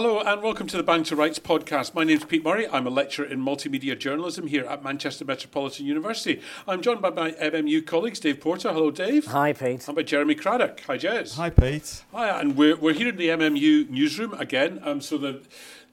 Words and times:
Hello 0.00 0.20
and 0.20 0.44
welcome 0.44 0.68
to 0.68 0.76
the 0.76 0.84
Bang 0.84 1.02
to 1.02 1.16
Rights 1.16 1.40
podcast. 1.40 1.92
My 1.92 2.04
name 2.04 2.18
is 2.18 2.24
Pete 2.24 2.44
Murray. 2.44 2.68
I'm 2.68 2.86
a 2.86 2.88
lecturer 2.88 3.26
in 3.26 3.40
multimedia 3.40 3.98
journalism 3.98 4.46
here 4.46 4.64
at 4.64 4.84
Manchester 4.84 5.24
Metropolitan 5.24 5.86
University. 5.86 6.40
I'm 6.68 6.82
joined 6.82 7.02
by 7.02 7.10
my 7.10 7.32
MMU 7.32 7.84
colleagues, 7.84 8.20
Dave 8.20 8.40
Porter. 8.40 8.72
Hello, 8.72 8.92
Dave. 8.92 9.26
Hi, 9.26 9.52
Pete. 9.52 9.88
And 9.88 9.96
by 9.96 10.04
Jeremy 10.04 10.36
Craddock. 10.36 10.82
Hi, 10.82 10.98
Jez. 10.98 11.34
Hi, 11.34 11.50
Pete. 11.50 12.04
Hi, 12.12 12.28
and 12.40 12.56
we're, 12.56 12.76
we're 12.76 12.92
here 12.92 13.08
in 13.08 13.16
the 13.16 13.26
MMU 13.26 13.90
newsroom 13.90 14.34
again. 14.34 14.80
Um, 14.84 15.00
so 15.00 15.18
the 15.18 15.42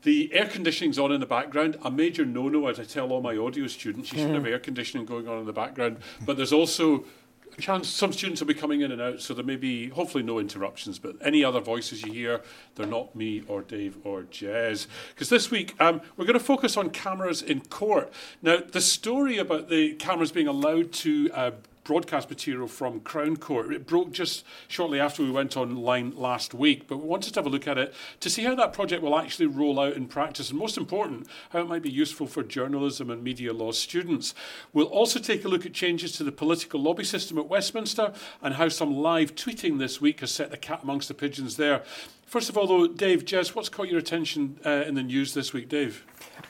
the 0.03 0.31
air 0.35 0.45
conditioning's 0.45 0.99
on 0.99 1.11
in 1.11 1.19
the 1.19 1.25
background. 1.25 1.79
A 1.83 1.89
major 1.89 2.25
no-no, 2.25 2.67
as 2.67 2.79
I 2.79 2.83
tell 2.83 3.11
all 3.11 3.23
my 3.23 3.35
audio 3.35 3.65
students, 3.65 4.11
you 4.11 4.19
shouldn't 4.19 4.35
have 4.35 4.45
air 4.45 4.59
conditioning 4.59 5.07
going 5.07 5.27
on 5.27 5.39
in 5.39 5.47
the 5.47 5.51
background. 5.51 5.97
But 6.23 6.37
there's 6.37 6.53
also 6.53 6.97
a 6.97 7.24
chance 7.61 7.87
some 7.87 8.11
students 8.13 8.41
will 8.41 8.47
be 8.47 8.53
coming 8.53 8.81
in 8.81 8.91
and 8.91 9.01
out, 9.01 9.21
so 9.21 9.33
there 9.33 9.45
may 9.45 9.55
be 9.55 9.89
hopefully 9.89 10.23
no 10.23 10.39
interruptions. 10.39 10.99
But 10.99 11.15
any 11.21 11.43
other 11.43 11.59
voices 11.59 12.03
you 12.03 12.11
hear, 12.11 12.41
they're 12.75 12.85
not 12.85 13.15
me 13.15 13.43
or 13.47 13.61
Dave 13.61 13.97
or 14.03 14.23
Jez. 14.23 14.87
Because 15.13 15.29
this 15.29 15.51
week 15.51 15.75
um, 15.79 16.01
we're 16.17 16.25
going 16.25 16.39
to 16.39 16.43
focus 16.43 16.77
on 16.77 16.89
cameras 16.89 17.41
in 17.41 17.61
court. 17.61 18.11
Now, 18.41 18.57
the 18.57 18.81
story 18.81 19.37
about 19.37 19.69
the 19.69 19.93
cameras 19.95 20.31
being 20.31 20.47
allowed 20.47 20.91
to 20.93 21.29
uh, 21.33 21.51
broadcast 21.85 22.29
material 22.29 22.67
from 22.67 22.99
Crown 22.99 23.37
Court. 23.37 23.71
It 23.71 23.87
broke 23.87 24.11
just 24.11 24.43
shortly 24.67 24.99
after 24.99 25.23
we 25.23 25.31
went 25.31 25.55
online 25.55 26.11
last 26.15 26.53
week, 26.53 26.87
but 26.87 26.97
we 26.97 27.07
wanted 27.07 27.33
to 27.33 27.39
have 27.39 27.45
a 27.45 27.49
look 27.49 27.67
at 27.67 27.77
it 27.77 27.93
to 28.19 28.29
see 28.29 28.43
how 28.43 28.55
that 28.55 28.73
project 28.73 29.01
will 29.01 29.17
actually 29.17 29.45
roll 29.45 29.79
out 29.79 29.93
in 29.93 30.07
practice, 30.07 30.49
and 30.49 30.59
most 30.59 30.77
important, 30.77 31.27
how 31.51 31.59
it 31.59 31.69
might 31.69 31.83
be 31.83 31.91
useful 31.91 32.27
for 32.27 32.43
journalism 32.43 33.09
and 33.09 33.23
media 33.23 33.53
law 33.53 33.71
students. 33.71 34.33
We'll 34.73 34.87
also 34.87 35.19
take 35.19 35.45
a 35.45 35.47
look 35.47 35.65
at 35.65 35.73
changes 35.73 36.11
to 36.13 36.23
the 36.23 36.31
political 36.31 36.81
lobby 36.81 37.03
system 37.03 37.37
at 37.37 37.47
Westminster 37.47 38.13
and 38.41 38.55
how 38.55 38.67
some 38.67 38.97
live 38.97 39.35
tweeting 39.35 39.77
this 39.77 40.01
week 40.01 40.19
has 40.21 40.31
set 40.31 40.49
the 40.51 40.57
cat 40.57 40.81
amongst 40.83 41.07
the 41.07 41.13
pigeons 41.13 41.55
there. 41.55 41.83
First 42.25 42.49
of 42.49 42.57
all, 42.57 42.65
though, 42.65 42.87
Dave, 42.87 43.23
Jez, 43.23 43.49
what's 43.49 43.69
caught 43.69 43.87
your 43.87 43.99
attention 43.99 44.59
uh, 44.65 44.83
in 44.87 44.95
the 44.95 45.03
news 45.03 45.35
this 45.35 45.53
week, 45.53 45.69
Dave? 45.69 46.03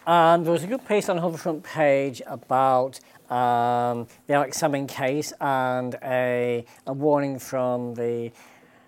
Um, 0.08 0.44
there 0.44 0.54
was 0.54 0.64
a 0.64 0.68
good 0.68 0.88
piece 0.88 1.10
on 1.10 1.18
the 1.18 1.38
front 1.38 1.64
page 1.64 2.22
about 2.26 3.00
um, 3.30 4.08
the 4.28 4.34
Alex 4.34 4.60
Salmond 4.62 4.90
case 4.90 5.34
and 5.42 5.96
a, 6.04 6.66
a 6.88 6.94
warning 6.94 7.40
from 7.40 7.94
the 7.96 8.32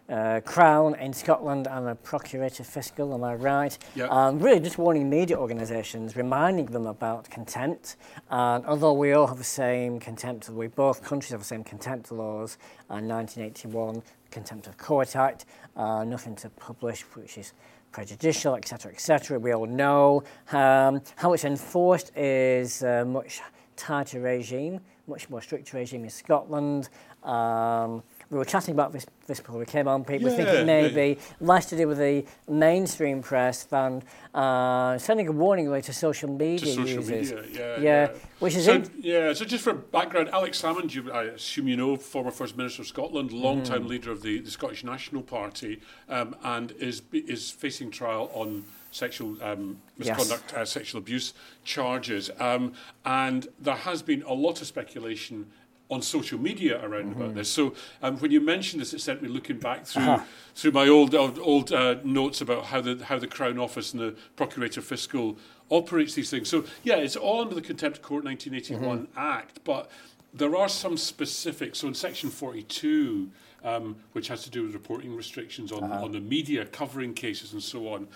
uh, 0.09 0.39
Crown 0.45 0.95
in 0.95 1.11
Scotland 1.11 1.67
and 1.67 1.87
the 1.87 1.95
Procurator 1.95 2.63
Fiscal, 2.63 3.13
am 3.13 3.23
I 3.23 3.35
right? 3.35 3.77
Yeah. 3.95 4.05
Um, 4.05 4.39
really 4.39 4.59
just 4.59 4.77
warning 4.77 5.09
media 5.09 5.37
organisations, 5.37 6.15
reminding 6.15 6.67
them 6.67 6.87
about 6.87 7.29
contempt. 7.29 7.97
And 8.29 8.65
although 8.65 8.93
we 8.93 9.11
all 9.13 9.27
have 9.27 9.37
the 9.37 9.43
same 9.43 9.99
contempt, 9.99 10.49
we 10.49 10.67
both 10.67 11.03
countries 11.03 11.31
have 11.31 11.41
the 11.41 11.45
same 11.45 11.63
contempt 11.63 12.11
laws, 12.11 12.57
and 12.89 13.07
1981 13.07 14.01
Contempt 14.31 14.67
of 14.67 14.77
Court 14.77 15.15
Act, 15.15 15.45
uh, 15.75 16.03
nothing 16.03 16.35
to 16.35 16.49
publish, 16.51 17.01
which 17.13 17.37
is 17.37 17.53
prejudicial, 17.91 18.55
etc., 18.55 18.91
etc. 18.91 19.39
We 19.39 19.53
all 19.53 19.65
know 19.65 20.23
um, 20.51 21.01
how 21.15 21.33
it's 21.33 21.45
enforced 21.45 22.15
is 22.15 22.83
uh, 22.83 23.05
much 23.05 23.41
tighter 23.77 24.19
regime, 24.19 24.81
much 25.07 25.29
more 25.29 25.41
strict 25.41 25.71
regime 25.71 26.03
in 26.03 26.09
Scotland. 26.09 26.89
Um, 27.23 28.03
we 28.29 28.37
were 28.37 28.43
chatting 28.45 28.73
about 28.73 28.91
this, 28.91 29.05
this 29.25 29.39
before 29.39 29.57
we 29.59 29.65
came 29.65 29.87
on, 29.87 30.03
people 30.03 30.29
Yeah, 30.29 30.35
thinking 30.35 30.65
maybe 30.65 31.17
yeah. 31.17 31.23
less 31.39 31.65
to 31.67 31.77
do 31.77 31.87
with 31.87 31.97
the 31.97 32.25
mainstream 32.49 33.21
press 33.21 33.63
than 33.63 34.03
uh, 34.33 34.97
sending 34.97 35.27
a 35.29 35.31
warning 35.31 35.67
away 35.67 35.79
to 35.81 35.93
social 35.93 36.29
media 36.29 36.59
to 36.59 36.65
social 36.65 36.87
users. 37.03 37.31
media. 37.31 37.77
Yeah, 37.77 37.79
Yeah, 37.79 38.11
which 38.39 38.55
is 38.55 38.65
so, 38.65 38.73
in- 38.73 38.91
yeah. 38.99 39.33
So 39.33 39.45
just 39.45 39.63
for 39.63 39.73
background, 39.73 40.29
Alex 40.33 40.61
Salmond, 40.61 40.93
you, 40.93 41.09
I 41.11 41.23
assume 41.23 41.67
you 41.69 41.77
know, 41.77 41.95
former 41.95 42.31
First 42.31 42.57
Minister 42.57 42.81
of 42.81 42.87
Scotland, 42.87 43.31
long-time 43.31 43.79
Mm-hmm. 43.81 43.87
leader 43.87 44.11
of 44.11 44.21
the, 44.23 44.39
the 44.39 44.51
Scottish 44.51 44.83
National 44.83 45.21
Party, 45.21 45.79
um, 46.09 46.35
and 46.43 46.71
is 46.73 47.01
is 47.13 47.51
facing 47.51 47.91
trial 47.91 48.29
on 48.33 48.65
sexual 49.01 49.41
um, 49.43 49.77
Yes. 49.97 50.17
misconduct, 50.17 50.53
uh, 50.53 50.65
sexual 50.65 50.99
abuse 50.99 51.33
charges, 51.63 52.29
um, 52.39 52.73
and 53.05 53.47
there 53.59 53.75
has 53.75 54.01
been 54.01 54.23
a 54.23 54.33
lot 54.33 54.61
of 54.61 54.67
speculation. 54.67 55.51
On 55.89 56.01
social 56.01 56.37
media 56.37 56.83
around 56.85 57.11
Mm-hmm. 57.11 57.21
about 57.21 57.35
this, 57.35 57.49
so 57.49 57.73
um, 58.03 58.17
when 58.17 58.29
you 58.29 58.41
mentioned 58.41 58.81
this, 58.81 58.93
it 58.93 58.99
sent 58.99 59.21
me 59.21 59.29
looking 59.29 59.57
back 59.57 59.85
through 59.85 60.03
Uh-huh. 60.03 60.25
through 60.53 60.71
my 60.73 60.85
old 60.89 61.15
old, 61.15 61.39
old 61.39 61.71
uh, 61.71 61.95
notes 62.03 62.41
about 62.41 62.65
how 62.65 62.81
the 62.81 63.01
how 63.05 63.17
the 63.17 63.25
Crown 63.37 63.57
Office 63.57 63.93
and 63.93 64.01
the 64.01 64.13
Procurator 64.35 64.81
Fiscal 64.81 65.37
operates 65.71 66.13
these 66.13 66.29
things. 66.29 66.49
So 66.49 66.65
yeah, 66.83 66.97
it's 66.97 67.15
all 67.15 67.39
under 67.39 67.55
the 67.55 67.61
Contempt 67.61 67.99
of 67.99 68.03
Court 68.03 68.25
1981 68.25 68.97
Mm-hmm. 69.07 69.17
Act, 69.17 69.61
but 69.63 69.89
there 70.33 70.57
are 70.57 70.67
some 70.67 70.97
specifics. 70.97 71.79
So 71.79 71.87
in 71.87 71.93
Section 71.93 72.31
42, 72.31 73.31
um, 73.63 73.95
which 74.11 74.27
has 74.27 74.43
to 74.43 74.49
do 74.49 74.63
with 74.63 74.73
reporting 74.73 75.15
restrictions 75.15 75.71
on, 75.71 75.83
Uh-huh. 75.85 76.03
on 76.03 76.11
the 76.11 76.19
media 76.19 76.65
covering 76.65 77.13
cases 77.13 77.53
and 77.53 77.63
so 77.63 77.87
on. 77.93 78.09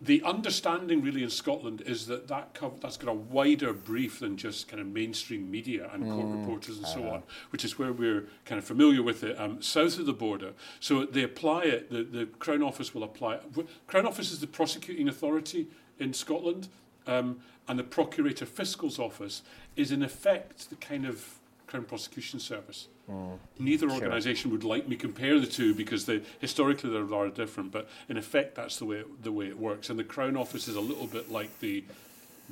The 0.00 0.22
understanding 0.22 1.02
really 1.02 1.24
in 1.24 1.30
Scotland 1.30 1.80
is 1.84 2.06
that, 2.06 2.28
that 2.28 2.54
cov- 2.54 2.80
that's 2.80 2.96
got 2.96 3.10
a 3.10 3.14
wider 3.14 3.72
brief 3.72 4.20
than 4.20 4.36
just 4.36 4.68
kind 4.68 4.80
of 4.80 4.86
mainstream 4.86 5.50
media 5.50 5.90
and 5.92 6.04
court 6.04 6.26
Mm. 6.26 6.40
reporters 6.40 6.76
and 6.76 6.84
Uh-huh. 6.86 6.94
so 6.94 7.08
on, 7.10 7.22
which 7.50 7.64
is 7.64 7.78
where 7.80 7.92
we're 7.92 8.28
kind 8.44 8.60
of 8.60 8.64
familiar 8.64 9.02
with 9.02 9.24
it 9.24 9.38
um, 9.40 9.60
south 9.60 9.98
of 9.98 10.06
the 10.06 10.12
border. 10.12 10.52
So 10.78 11.04
they 11.04 11.24
apply 11.24 11.64
it, 11.64 11.90
the, 11.90 12.04
the 12.04 12.26
Crown 12.26 12.62
Office 12.62 12.94
will 12.94 13.02
apply 13.02 13.34
it. 13.36 13.42
Crown 13.88 14.06
Office 14.06 14.30
is 14.30 14.38
the 14.38 14.46
prosecuting 14.46 15.08
authority 15.08 15.66
in 15.98 16.12
Scotland, 16.14 16.68
um, 17.08 17.40
and 17.66 17.76
the 17.78 17.84
Procurator 17.84 18.46
Fiscal's 18.46 19.00
Office 19.00 19.42
is 19.74 19.90
in 19.90 20.02
effect 20.04 20.70
the 20.70 20.76
kind 20.76 21.06
of 21.06 21.40
Crown 21.66 21.84
Prosecution 21.84 22.38
Service. 22.38 22.86
Mm. 23.10 23.38
Neither 23.58 23.90
organisation 23.90 24.50
would 24.50 24.64
like 24.64 24.88
me 24.88 24.96
compare 24.96 25.38
the 25.40 25.46
two 25.46 25.74
because 25.74 26.04
they 26.04 26.22
historically 26.40 26.90
they're 26.90 27.02
rather 27.02 27.30
different, 27.30 27.72
but 27.72 27.88
in 28.08 28.16
effect 28.16 28.54
that's 28.54 28.78
the 28.78 28.84
way 28.84 28.98
it, 28.98 29.22
the 29.22 29.32
way 29.32 29.46
it 29.46 29.58
works. 29.58 29.90
And 29.90 29.98
the 29.98 30.04
Crown 30.04 30.36
Office 30.36 30.68
is 30.68 30.76
a 30.76 30.80
little 30.80 31.06
bit 31.06 31.30
like 31.30 31.58
the 31.60 31.84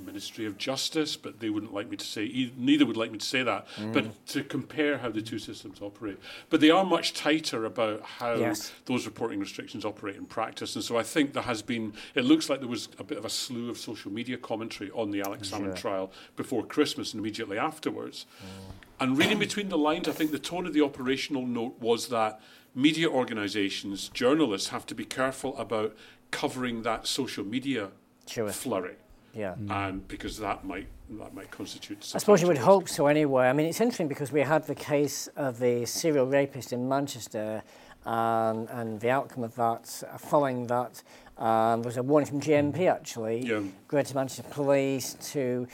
Ministry 0.04 0.44
of 0.44 0.58
Justice, 0.58 1.16
but 1.16 1.40
they 1.40 1.48
wouldn't 1.48 1.72
like 1.72 1.88
me 1.88 1.96
to 1.96 2.04
say. 2.04 2.50
Neither 2.56 2.84
would 2.84 2.96
like 2.96 3.10
me 3.10 3.18
to 3.18 3.24
say 3.24 3.42
that. 3.42 3.66
Mm. 3.76 3.92
But 3.92 4.26
to 4.28 4.44
compare 4.44 4.98
how 4.98 5.10
the 5.10 5.22
two 5.22 5.38
systems 5.38 5.80
operate, 5.80 6.18
but 6.50 6.60
they 6.60 6.70
are 6.70 6.84
much 6.84 7.14
tighter 7.14 7.64
about 7.64 8.02
how 8.02 8.34
Yes. 8.34 8.72
those 8.84 9.06
reporting 9.06 9.40
restrictions 9.40 9.84
operate 9.84 10.16
in 10.16 10.26
practice. 10.26 10.74
And 10.74 10.84
so 10.84 10.98
I 10.98 11.02
think 11.02 11.32
there 11.32 11.44
has 11.44 11.62
been. 11.62 11.94
It 12.14 12.24
looks 12.24 12.50
like 12.50 12.60
there 12.60 12.68
was 12.68 12.88
a 12.98 13.04
bit 13.04 13.18
of 13.18 13.24
a 13.24 13.30
slew 13.30 13.70
of 13.70 13.78
social 13.78 14.12
media 14.12 14.36
commentary 14.36 14.90
on 14.90 15.10
the 15.10 15.22
Alex 15.22 15.50
Salmond 15.50 15.76
trial 15.76 16.12
before 16.36 16.64
Christmas 16.64 17.14
and 17.14 17.20
immediately 17.20 17.58
afterwards. 17.58 18.26
Mm. 18.42 18.85
And 18.98 19.18
reading 19.18 19.38
between 19.38 19.68
the 19.68 19.76
lines, 19.78 20.08
I 20.08 20.12
think 20.12 20.30
the 20.30 20.38
tone 20.38 20.66
of 20.66 20.72
the 20.72 20.80
operational 20.82 21.46
note 21.46 21.76
was 21.80 22.08
that 22.08 22.40
media 22.74 23.08
organisations, 23.08 24.08
journalists, 24.08 24.68
have 24.70 24.86
to 24.86 24.94
be 24.94 25.04
careful 25.04 25.56
about 25.58 25.94
covering 26.30 26.82
that 26.82 27.06
social 27.06 27.44
media 27.44 27.88
Sure. 28.26 28.48
flurry, 28.50 28.96
Yeah. 29.34 29.54
and 29.70 30.06
because 30.08 30.38
that 30.38 30.64
might 30.64 30.86
that 31.08 31.32
might 31.34 31.52
constitute. 31.52 32.10
I 32.16 32.18
suppose 32.18 32.42
you 32.42 32.48
would 32.48 32.58
hope 32.58 32.88
so 32.88 33.06
anyway. 33.06 33.46
I 33.46 33.52
mean, 33.52 33.66
it's 33.66 33.80
interesting 33.80 34.08
because 34.08 34.32
we 34.32 34.40
had 34.40 34.66
the 34.66 34.74
case 34.74 35.28
of 35.36 35.60
the 35.60 35.86
serial 35.86 36.26
rapist 36.26 36.72
in 36.72 36.88
Manchester, 36.88 37.62
and, 38.04 38.68
and 38.70 38.98
the 39.00 39.10
outcome 39.10 39.44
of 39.44 39.54
that, 39.54 40.02
uh, 40.12 40.18
following 40.18 40.66
that, 40.66 41.04
um, 41.38 41.82
there 41.82 41.88
was 41.90 41.96
a 41.96 42.02
warning 42.02 42.28
from 42.28 42.40
GMP 42.40 42.88
actually, 42.88 43.46
Yeah. 43.46 43.60
Greater 43.86 44.14
Manchester 44.16 44.42
Police 44.50 45.14
to 45.32 45.68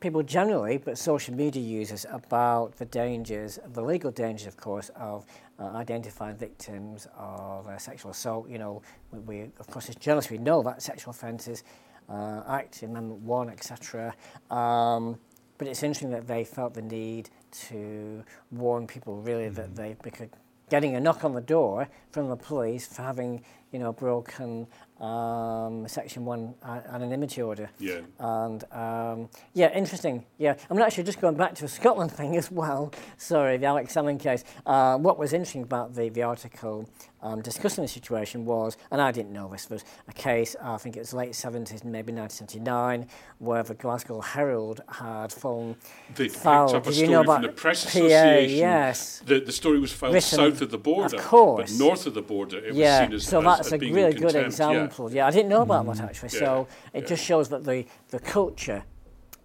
people 0.00 0.22
generally, 0.22 0.78
but 0.78 0.98
social 0.98 1.34
media 1.34 1.62
users 1.62 2.04
about 2.10 2.76
the 2.76 2.84
dangers, 2.86 3.58
the 3.72 3.82
legal 3.82 4.10
dangers, 4.10 4.46
of 4.46 4.56
course, 4.56 4.90
of 4.96 5.24
uh, 5.58 5.66
identifying 5.68 6.36
victims 6.36 7.06
of 7.16 7.66
uh, 7.68 7.78
sexual 7.78 8.10
assault. 8.10 8.48
You 8.48 8.58
know, 8.58 8.82
we, 9.12 9.18
we, 9.20 9.40
of 9.60 9.66
course, 9.68 9.88
as 9.88 9.94
journalists, 9.96 10.30
we 10.30 10.38
know 10.38 10.62
that 10.62 10.82
sexual 10.82 11.10
offences 11.10 11.62
uh, 12.08 12.42
Act, 12.48 12.82
Amendment 12.82 13.20
1, 13.20 13.50
etc. 13.50 14.14
Um, 14.50 15.18
but 15.58 15.68
it's 15.68 15.82
interesting 15.82 16.10
that 16.10 16.26
they 16.26 16.44
felt 16.44 16.74
the 16.74 16.82
need 16.82 17.30
to 17.68 18.24
warn 18.50 18.86
people 18.86 19.20
really 19.20 19.48
that 19.48 19.76
they, 19.76 19.96
because 20.02 20.28
getting 20.70 20.96
a 20.96 21.00
knock 21.00 21.24
on 21.24 21.34
the 21.34 21.40
door 21.40 21.88
from 22.10 22.28
the 22.28 22.36
police 22.36 22.86
for 22.86 23.02
having, 23.02 23.42
you 23.72 23.78
know, 23.78 23.92
broken 23.92 24.66
um, 25.00 25.86
Section 25.88 26.24
1 26.24 26.54
a- 26.62 26.66
anonymity 26.94 27.42
order. 27.42 27.70
Yeah. 27.78 28.00
And 28.18 28.64
um, 28.72 29.28
yeah, 29.54 29.72
interesting. 29.72 30.26
Yeah, 30.38 30.54
I'm 30.68 30.78
actually 30.80 31.04
just 31.04 31.20
going 31.20 31.36
back 31.36 31.54
to 31.56 31.62
the 31.62 31.68
Scotland 31.68 32.12
thing 32.18 32.36
as 32.36 32.50
well. 32.50 32.92
Sorry, 33.16 33.56
the 33.56 33.66
Alex 33.66 33.94
Salmond 33.94 34.20
case. 34.20 34.44
Uh, 34.66 34.98
what 34.98 35.18
was 35.18 35.32
interesting 35.32 35.62
about 35.62 35.94
the, 35.94 36.08
the 36.10 36.22
article 36.22 36.88
um, 37.22 37.42
discussing 37.42 37.82
the 37.82 37.88
situation 37.88 38.44
was, 38.44 38.76
and 38.90 39.00
I 39.00 39.12
didn't 39.12 39.32
know 39.32 39.48
this, 39.48 39.68
was 39.68 39.84
a 40.08 40.12
case, 40.12 40.56
I 40.62 40.76
think 40.78 40.96
it 40.96 41.00
was 41.00 41.12
late 41.12 41.32
70s, 41.32 41.84
maybe 41.84 42.12
1979, 42.12 43.06
where 43.38 43.62
the 43.62 43.74
Glasgow 43.74 44.20
Herald 44.20 44.80
had 44.88 45.32
fallen 45.32 45.76
They 46.14 46.28
picked 46.28 46.46
up 46.46 46.86
a 46.86 46.92
story 46.92 47.06
you 47.06 47.12
know 47.12 47.24
from 47.24 47.42
the 47.42 47.48
Press 47.50 47.84
PA? 47.84 47.88
Association. 47.88 48.58
Yes. 48.58 49.22
The, 49.26 49.40
the 49.40 49.52
story 49.52 49.78
was 49.78 49.92
filed 49.92 50.14
Written- 50.14 50.38
south 50.38 50.62
of 50.62 50.70
the 50.70 50.78
border, 50.78 51.16
of 51.16 51.22
course. 51.22 51.72
but 51.72 51.84
north 51.84 52.06
of 52.06 52.14
the 52.14 52.22
border 52.22 52.58
it 52.58 52.74
was 52.74 52.76
seen 52.76 53.12
as, 53.12 53.24
so 53.26 53.38
as, 53.40 53.44
that's 53.44 53.66
as 53.68 53.72
a 53.74 53.78
really 53.78 54.12
good 54.12 54.32
contempt, 54.32 54.34
yeah. 54.34 54.46
example. 54.46 55.12
Yeah. 55.12 55.26
I 55.26 55.30
didn't 55.30 55.48
know 55.48 55.62
about 55.62 55.86
that 55.86 56.00
actually. 56.00 56.30
Yeah, 56.32 56.38
So 56.38 56.68
it 56.94 57.02
yeah. 57.02 57.08
just 57.08 57.24
shows 57.24 57.48
that 57.50 57.64
the, 57.64 57.84
the 58.08 58.18
culture 58.18 58.84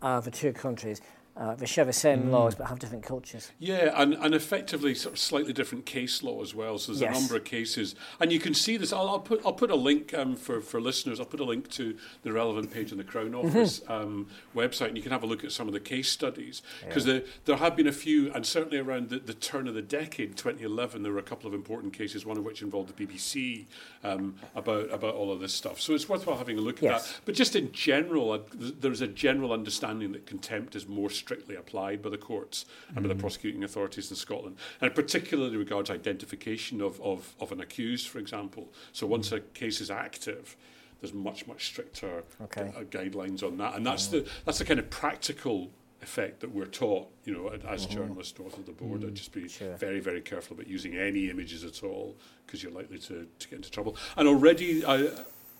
of 0.01 0.23
the 0.25 0.31
two 0.31 0.53
countries 0.53 1.01
uh, 1.37 1.53
they 1.55 1.65
share 1.65 1.83
the 1.83 1.93
same 1.93 2.23
mm. 2.23 2.31
laws 2.31 2.55
but 2.55 2.67
have 2.67 2.79
different 2.79 3.03
cultures. 3.03 3.51
Yeah, 3.59 3.91
and, 4.01 4.13
and 4.13 4.33
effectively 4.33 4.95
sort 4.95 5.13
of 5.13 5.19
slightly 5.19 5.51
different 5.51 5.85
case 5.85 6.23
law 6.23 6.41
as 6.41 6.55
well. 6.55 6.77
So 6.77 6.93
there's 6.93 7.01
yes. 7.01 7.17
a 7.17 7.19
number 7.19 7.35
of 7.35 7.43
cases, 7.43 7.95
and 8.19 8.31
you 8.31 8.39
can 8.39 8.53
see 8.53 8.77
this. 8.77 8.93
I'll, 8.93 9.09
I'll 9.09 9.19
put 9.19 9.41
I'll 9.45 9.53
put 9.53 9.69
a 9.69 9.75
link 9.75 10.13
um, 10.13 10.35
for 10.35 10.61
for 10.61 10.79
listeners. 10.79 11.19
I'll 11.19 11.25
put 11.25 11.41
a 11.41 11.45
link 11.45 11.69
to 11.71 11.97
the 12.23 12.31
relevant 12.31 12.71
page 12.71 12.91
on 12.91 12.97
the 12.97 13.03
Crown. 13.03 13.35
Office 13.35 13.81
mm-hmm. 13.81 13.91
um, 13.91 14.27
website, 14.55 14.89
and 14.89 14.97
you 14.97 15.03
can 15.03 15.11
have 15.11 15.23
a 15.23 15.25
look 15.25 15.43
at 15.43 15.51
some 15.51 15.67
of 15.67 15.73
the 15.73 15.79
case 15.79 16.09
studies 16.09 16.61
because 16.87 17.05
yeah. 17.05 17.19
there 17.45 17.57
have 17.57 17.75
been 17.75 17.87
a 17.87 17.91
few, 17.91 18.31
and 18.33 18.45
certainly 18.45 18.77
around 18.77 19.09
the, 19.09 19.19
the, 19.19 19.33
turn 19.33 19.67
of 19.67 19.73
the 19.73 19.81
decade, 19.81 20.37
2011, 20.37 21.03
there 21.03 21.11
were 21.11 21.19
a 21.19 21.23
couple 21.23 21.47
of 21.47 21.53
important 21.53 21.91
cases. 21.91 22.25
One 22.25 22.37
of 22.37 22.45
which 22.45 22.61
involved 22.61 22.95
the 22.95 23.05
BBC 23.05 23.65
um, 24.03 24.35
about 24.55 24.91
about 24.91 25.15
all 25.15 25.31
of 25.31 25.39
this 25.39 25.53
stuff. 25.53 25.81
So 25.81 25.93
it's 25.93 26.07
worthwhile 26.07 26.37
having 26.37 26.57
a 26.57 26.61
look 26.61 26.81
yes. 26.81 26.93
at 26.93 27.03
that. 27.03 27.21
But 27.25 27.35
just 27.35 27.55
in 27.55 27.71
general, 27.71 28.31
uh, 28.31 28.39
there's 28.53 29.01
a 29.01 29.07
general 29.07 29.51
understanding 29.51 30.11
that 30.13 30.25
contempt 30.25 30.75
is 30.75 30.87
more 30.87 31.09
strictly 31.25 31.55
applied 31.55 32.03
by 32.03 32.09
the 32.09 32.17
courts 32.19 32.65
and 32.89 33.01
by 33.01 33.07
the 33.07 33.15
mm. 33.15 33.19
prosecuting 33.19 33.63
authorities 33.63 34.11
in 34.11 34.15
Scotland, 34.15 34.57
and 34.79 34.93
particularly 34.93 35.57
regards 35.57 35.89
identification 35.89 36.81
of, 36.81 37.01
of, 37.01 37.33
of 37.39 37.51
an 37.51 37.59
accused, 37.59 38.07
for 38.07 38.19
example. 38.19 38.71
So 38.91 39.07
once 39.07 39.29
mm. 39.29 39.37
a 39.37 39.39
case 39.39 39.81
is 39.81 39.89
active, 39.89 40.55
there's 41.01 41.13
much 41.13 41.47
much 41.47 41.65
stricter 41.65 42.23
okay. 42.43 42.71
uh, 42.77 42.83
guidelines 42.83 43.41
on 43.43 43.57
that, 43.57 43.75
and 43.75 43.85
that's 43.85 44.07
mm. 44.07 44.11
the 44.11 44.29
that's 44.45 44.59
the 44.59 44.65
kind 44.65 44.79
of 44.79 44.89
practical 44.89 45.71
effect 46.01 46.39
that 46.41 46.51
we're 46.53 46.65
taught, 46.65 47.07
you 47.23 47.33
know, 47.33 47.47
as 47.67 47.87
mm-hmm. 47.87 47.95
journalists 47.95 48.37
north 48.37 48.57
of 48.59 48.65
the 48.67 48.71
border, 48.71 49.07
mm, 49.07 49.13
just 49.13 49.31
be 49.31 49.47
sure. 49.47 49.75
very, 49.77 49.99
very 49.99 50.21
careful 50.21 50.53
about 50.53 50.67
using 50.67 50.95
any 50.95 51.31
images 51.31 51.63
at 51.63 51.83
all 51.83 52.15
because 52.45 52.61
you're 52.61 52.71
likely 52.71 52.99
to, 52.99 53.25
to 53.39 53.47
get 53.49 53.55
into 53.55 53.71
trouble. 53.71 53.97
And 54.15 54.27
already, 54.27 54.85
uh, 54.85 55.07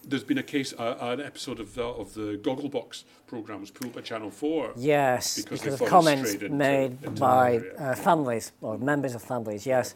there's 0.07 0.24
been 0.24 0.38
a 0.38 0.44
case, 0.44 0.74
uh, 0.74 0.98
an 1.02 1.22
episode 1.22 1.60
of 1.60 1.74
the, 1.75 1.84
of 1.84 2.13
the 2.13 2.40
Gogglebox 2.42 3.04
program 3.28 3.62
was 3.62 3.72
pulled 3.72 3.94
by 3.94 4.02
Channel 4.02 4.31
4. 4.31 4.74
Yes, 4.78 5.42
because, 5.42 5.62
because 5.62 5.81
of 5.81 5.88
comments 5.88 6.34
made 6.34 6.92
into, 6.92 7.07
into 7.07 7.19
by 7.19 7.57
uh, 7.78 7.96
families 7.96 8.52
or 8.62 8.78
members 8.78 9.16
of 9.16 9.22
families, 9.22 9.66
yes. 9.66 9.96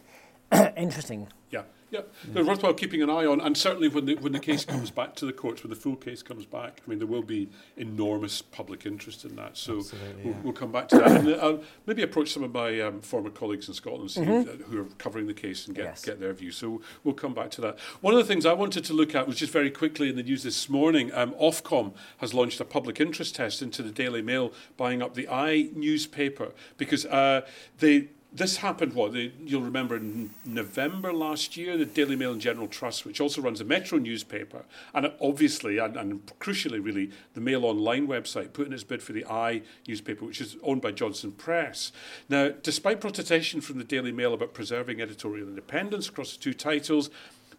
Interesting. 0.76 1.28
Yeah. 1.50 1.62
Yeah, 1.90 2.02
they're 2.24 2.44
worthwhile 2.44 2.74
keeping 2.74 3.02
an 3.02 3.10
eye 3.10 3.26
on, 3.26 3.40
and 3.40 3.56
certainly 3.56 3.88
when 3.88 4.06
the 4.06 4.14
when 4.16 4.32
the 4.32 4.38
case 4.38 4.64
comes 4.64 4.90
back 4.90 5.16
to 5.16 5.26
the 5.26 5.32
courts, 5.32 5.64
when 5.64 5.70
the 5.70 5.76
full 5.76 5.96
case 5.96 6.22
comes 6.22 6.46
back, 6.46 6.80
I 6.86 6.90
mean 6.90 6.98
there 7.00 7.08
will 7.08 7.22
be 7.22 7.48
enormous 7.76 8.42
public 8.42 8.86
interest 8.86 9.24
in 9.24 9.34
that. 9.36 9.56
So 9.56 9.74
we'll, 9.74 9.84
yeah. 10.24 10.32
we'll, 10.44 10.52
come 10.52 10.70
back 10.70 10.88
to 10.88 10.98
that, 10.98 11.10
and 11.10 11.28
I'll 11.34 11.56
uh, 11.56 11.58
maybe 11.86 12.02
approach 12.02 12.32
some 12.32 12.44
of 12.44 12.52
my 12.52 12.80
um, 12.80 13.00
former 13.00 13.30
colleagues 13.30 13.66
in 13.66 13.74
Scotland 13.74 14.10
mm-hmm. 14.10 14.62
who 14.70 14.82
are 14.82 14.88
covering 14.98 15.26
the 15.26 15.34
case 15.34 15.66
and 15.66 15.74
get 15.74 15.84
yes. 15.84 16.04
get 16.04 16.20
their 16.20 16.32
view. 16.32 16.52
So 16.52 16.80
we'll 17.02 17.14
come 17.14 17.34
back 17.34 17.50
to 17.52 17.60
that. 17.62 17.78
One 18.00 18.14
of 18.14 18.18
the 18.18 18.26
things 18.26 18.46
I 18.46 18.52
wanted 18.52 18.84
to 18.84 18.92
look 18.92 19.14
at 19.16 19.26
was 19.26 19.36
just 19.36 19.52
very 19.52 19.70
quickly 19.70 20.08
in 20.08 20.16
the 20.16 20.22
news 20.22 20.44
this 20.44 20.68
morning. 20.68 21.12
Um, 21.12 21.32
Ofcom 21.34 21.94
has 22.18 22.32
launched 22.32 22.60
a 22.60 22.64
public 22.64 23.00
interest 23.00 23.34
test 23.34 23.62
into 23.62 23.82
the 23.82 23.90
Daily 23.90 24.22
Mail, 24.22 24.52
buying 24.76 25.02
up 25.02 25.14
the 25.14 25.28
i 25.28 25.70
newspaper 25.74 26.52
because 26.76 27.04
uh, 27.06 27.42
they 27.78 28.08
this 28.32 28.58
happened, 28.58 28.92
what, 28.92 29.12
the, 29.12 29.32
you'll 29.44 29.62
remember 29.62 29.96
in 29.96 30.30
November 30.44 31.12
last 31.12 31.56
year, 31.56 31.76
the 31.76 31.84
Daily 31.84 32.14
Mail 32.14 32.32
and 32.32 32.40
General 32.40 32.68
Trust, 32.68 33.04
which 33.04 33.20
also 33.20 33.42
runs 33.42 33.60
a 33.60 33.64
Metro 33.64 33.98
newspaper, 33.98 34.64
and 34.94 35.12
obviously, 35.20 35.78
and, 35.78 35.96
and 35.96 36.24
crucially, 36.38 36.82
really, 36.82 37.10
the 37.34 37.40
Mail 37.40 37.64
Online 37.64 38.06
website, 38.06 38.52
put 38.52 38.68
in 38.68 38.72
its 38.72 38.84
bid 38.84 39.02
for 39.02 39.12
the 39.12 39.26
I 39.26 39.62
newspaper, 39.86 40.24
which 40.24 40.40
is 40.40 40.56
owned 40.62 40.80
by 40.80 40.92
Johnston 40.92 41.32
Press. 41.32 41.90
Now, 42.28 42.50
despite 42.62 43.00
protestation 43.00 43.60
from 43.60 43.78
the 43.78 43.84
Daily 43.84 44.12
Mail 44.12 44.32
about 44.32 44.54
preserving 44.54 45.00
editorial 45.00 45.48
independence 45.48 46.08
across 46.08 46.36
the 46.36 46.42
two 46.42 46.54
titles, 46.54 47.10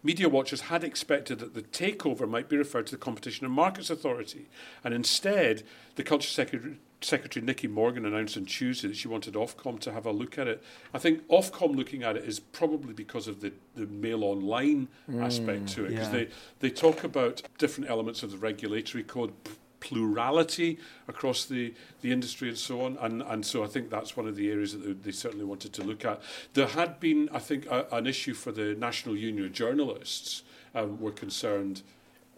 media 0.02 0.28
watchers 0.28 0.62
had 0.62 0.84
expected 0.84 1.38
that 1.40 1.54
the 1.54 1.62
takeover 1.62 2.28
might 2.28 2.48
be 2.48 2.56
referred 2.56 2.86
to 2.86 2.92
the 2.92 2.98
Competition 2.98 3.44
and 3.44 3.54
Markets 3.54 3.90
Authority, 3.90 4.48
and 4.82 4.94
instead, 4.94 5.64
the 5.96 6.02
Culture 6.02 6.28
Secretary 6.28 6.78
Secretary 7.04 7.44
Nicky 7.44 7.68
Morgan 7.68 8.06
announced 8.06 8.36
on 8.36 8.44
Tuesday 8.44 8.88
that 8.88 8.96
she 8.96 9.08
wanted 9.08 9.34
Ofcom 9.34 9.78
to 9.80 9.92
have 9.92 10.06
a 10.06 10.12
look 10.12 10.38
at 10.38 10.48
it. 10.48 10.62
I 10.94 10.98
think 10.98 11.26
Ofcom 11.28 11.76
looking 11.76 12.02
at 12.02 12.16
it 12.16 12.24
is 12.24 12.40
probably 12.40 12.92
because 12.92 13.28
of 13.28 13.40
the, 13.40 13.52
the 13.74 13.86
mail 13.86 14.24
online 14.24 14.88
mm, 15.10 15.22
aspect 15.22 15.68
to 15.68 15.84
it, 15.84 15.90
because 15.90 16.06
yeah. 16.08 16.12
they, 16.12 16.28
they 16.60 16.70
talk 16.70 17.04
about 17.04 17.42
different 17.58 17.90
elements 17.90 18.22
of 18.22 18.30
the 18.30 18.38
regulatory 18.38 19.04
code, 19.04 19.32
plurality 19.80 20.78
across 21.08 21.44
the, 21.44 21.74
the 22.02 22.12
industry 22.12 22.48
and 22.48 22.56
so 22.56 22.82
on. 22.82 22.96
And, 23.00 23.20
and 23.22 23.44
so 23.44 23.64
I 23.64 23.66
think 23.66 23.90
that's 23.90 24.16
one 24.16 24.28
of 24.28 24.36
the 24.36 24.48
areas 24.50 24.78
that 24.78 25.02
they, 25.02 25.10
certainly 25.10 25.44
wanted 25.44 25.72
to 25.74 25.82
look 25.82 26.04
at. 26.04 26.22
There 26.54 26.68
had 26.68 27.00
been, 27.00 27.28
I 27.32 27.40
think, 27.40 27.66
a, 27.66 27.86
an 27.92 28.06
issue 28.06 28.32
for 28.32 28.52
the 28.52 28.74
National 28.76 29.16
Union 29.16 29.46
of 29.46 29.52
Journalists 29.52 30.44
um, 30.74 31.00
were 31.00 31.10
concerned 31.10 31.82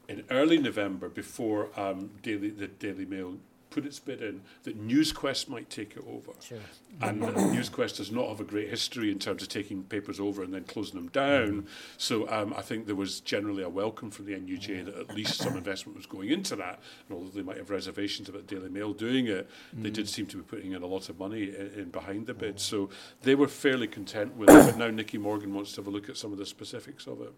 in 0.08 0.24
early 0.30 0.58
November 0.58 1.08
before 1.08 1.68
um, 1.78 2.10
Daily, 2.22 2.50
the 2.50 2.66
Daily 2.66 3.04
Mail 3.04 3.36
put 3.74 3.84
its 3.84 3.98
bid 3.98 4.22
in 4.22 4.40
that 4.62 4.80
NewsQuest 4.80 5.48
might 5.48 5.68
take 5.68 5.96
it 5.96 6.04
over. 6.08 6.30
Sure. 6.40 6.58
And 7.02 7.24
uh, 7.24 7.32
NewsQuest 7.32 7.96
does 7.96 8.12
not 8.12 8.28
have 8.28 8.40
a 8.40 8.44
great 8.44 8.70
history 8.70 9.10
in 9.10 9.18
terms 9.18 9.42
of 9.42 9.48
taking 9.48 9.82
papers 9.82 10.20
over 10.20 10.44
and 10.44 10.54
then 10.54 10.62
closing 10.62 10.94
them 10.94 11.08
down. 11.08 11.62
Mm. 11.62 11.66
So 11.98 12.30
um, 12.30 12.54
I 12.56 12.62
think 12.62 12.86
there 12.86 12.94
was 12.94 13.18
generally 13.18 13.64
a 13.64 13.68
welcome 13.68 14.12
from 14.12 14.26
the 14.26 14.34
NUJ 14.34 14.84
that 14.84 14.94
at 14.94 15.14
least 15.14 15.38
some 15.38 15.56
investment 15.62 15.96
was 15.96 16.06
going 16.06 16.30
into 16.30 16.54
that. 16.56 16.80
And 17.08 17.18
although 17.18 17.30
they 17.30 17.42
might 17.42 17.56
have 17.56 17.70
reservations 17.70 18.28
about 18.28 18.46
Daily 18.46 18.68
Mail 18.68 18.92
doing 18.92 19.26
it, 19.26 19.50
mm. 19.76 19.82
they 19.82 19.90
did 19.90 20.08
seem 20.08 20.26
to 20.26 20.36
be 20.36 20.44
putting 20.44 20.72
in 20.72 20.82
a 20.82 20.86
lot 20.86 21.08
of 21.08 21.18
money 21.18 21.44
in, 21.44 21.72
in 21.76 21.90
behind 21.90 22.26
the 22.28 22.34
bid. 22.34 22.60
So 22.60 22.90
they 23.22 23.34
were 23.34 23.48
fairly 23.48 23.88
content 23.88 24.36
with 24.36 24.50
it. 24.50 24.52
But 24.52 24.78
now 24.78 24.88
Nicky 24.88 25.18
Morgan 25.18 25.52
wants 25.52 25.72
to 25.72 25.80
have 25.80 25.88
a 25.88 25.90
look 25.90 26.08
at 26.08 26.16
some 26.16 26.30
of 26.30 26.38
the 26.38 26.46
specifics 26.46 27.08
of 27.08 27.20
it. 27.22 27.32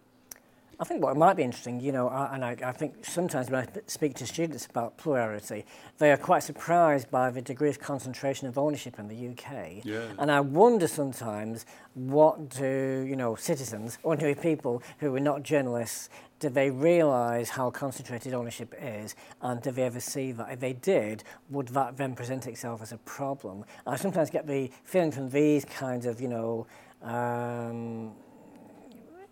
I 0.78 0.84
think 0.84 1.02
what 1.02 1.16
might 1.16 1.36
be 1.36 1.42
interesting, 1.42 1.80
you 1.80 1.90
know, 1.90 2.08
and 2.08 2.44
I, 2.44 2.54
I, 2.62 2.72
think 2.72 3.02
sometimes 3.02 3.48
when 3.50 3.60
I 3.62 3.66
speak 3.86 4.14
to 4.16 4.26
students 4.26 4.66
about 4.66 4.98
plurality, 4.98 5.64
they 5.96 6.12
are 6.12 6.18
quite 6.18 6.42
surprised 6.42 7.10
by 7.10 7.30
the 7.30 7.40
degree 7.40 7.70
of 7.70 7.80
concentration 7.80 8.46
of 8.46 8.58
ownership 8.58 8.98
in 8.98 9.08
the 9.08 9.28
UK. 9.28 9.84
Yeah. 9.84 10.08
And 10.18 10.30
I 10.30 10.40
wonder 10.40 10.86
sometimes 10.86 11.64
what 11.94 12.50
do, 12.50 13.06
you 13.08 13.16
know, 13.16 13.36
citizens, 13.36 13.96
ordinary 14.02 14.34
people 14.34 14.82
who 14.98 15.14
are 15.14 15.20
not 15.20 15.42
journalists, 15.42 16.10
do 16.40 16.50
they 16.50 16.68
realise 16.68 17.48
how 17.48 17.70
concentrated 17.70 18.34
ownership 18.34 18.74
is 18.78 19.14
and 19.40 19.62
do 19.62 19.70
they 19.70 19.84
ever 19.84 20.00
see 20.00 20.32
that? 20.32 20.52
If 20.52 20.60
they 20.60 20.74
did, 20.74 21.24
would 21.48 21.68
that 21.68 21.96
then 21.96 22.14
present 22.14 22.46
itself 22.46 22.82
as 22.82 22.92
a 22.92 22.98
problem? 22.98 23.64
I 23.86 23.96
sometimes 23.96 24.28
get 24.28 24.46
the 24.46 24.70
feeling 24.84 25.10
from 25.10 25.30
these 25.30 25.64
kinds 25.64 26.04
of, 26.04 26.20
you 26.20 26.28
know, 26.28 26.66
um, 27.02 28.12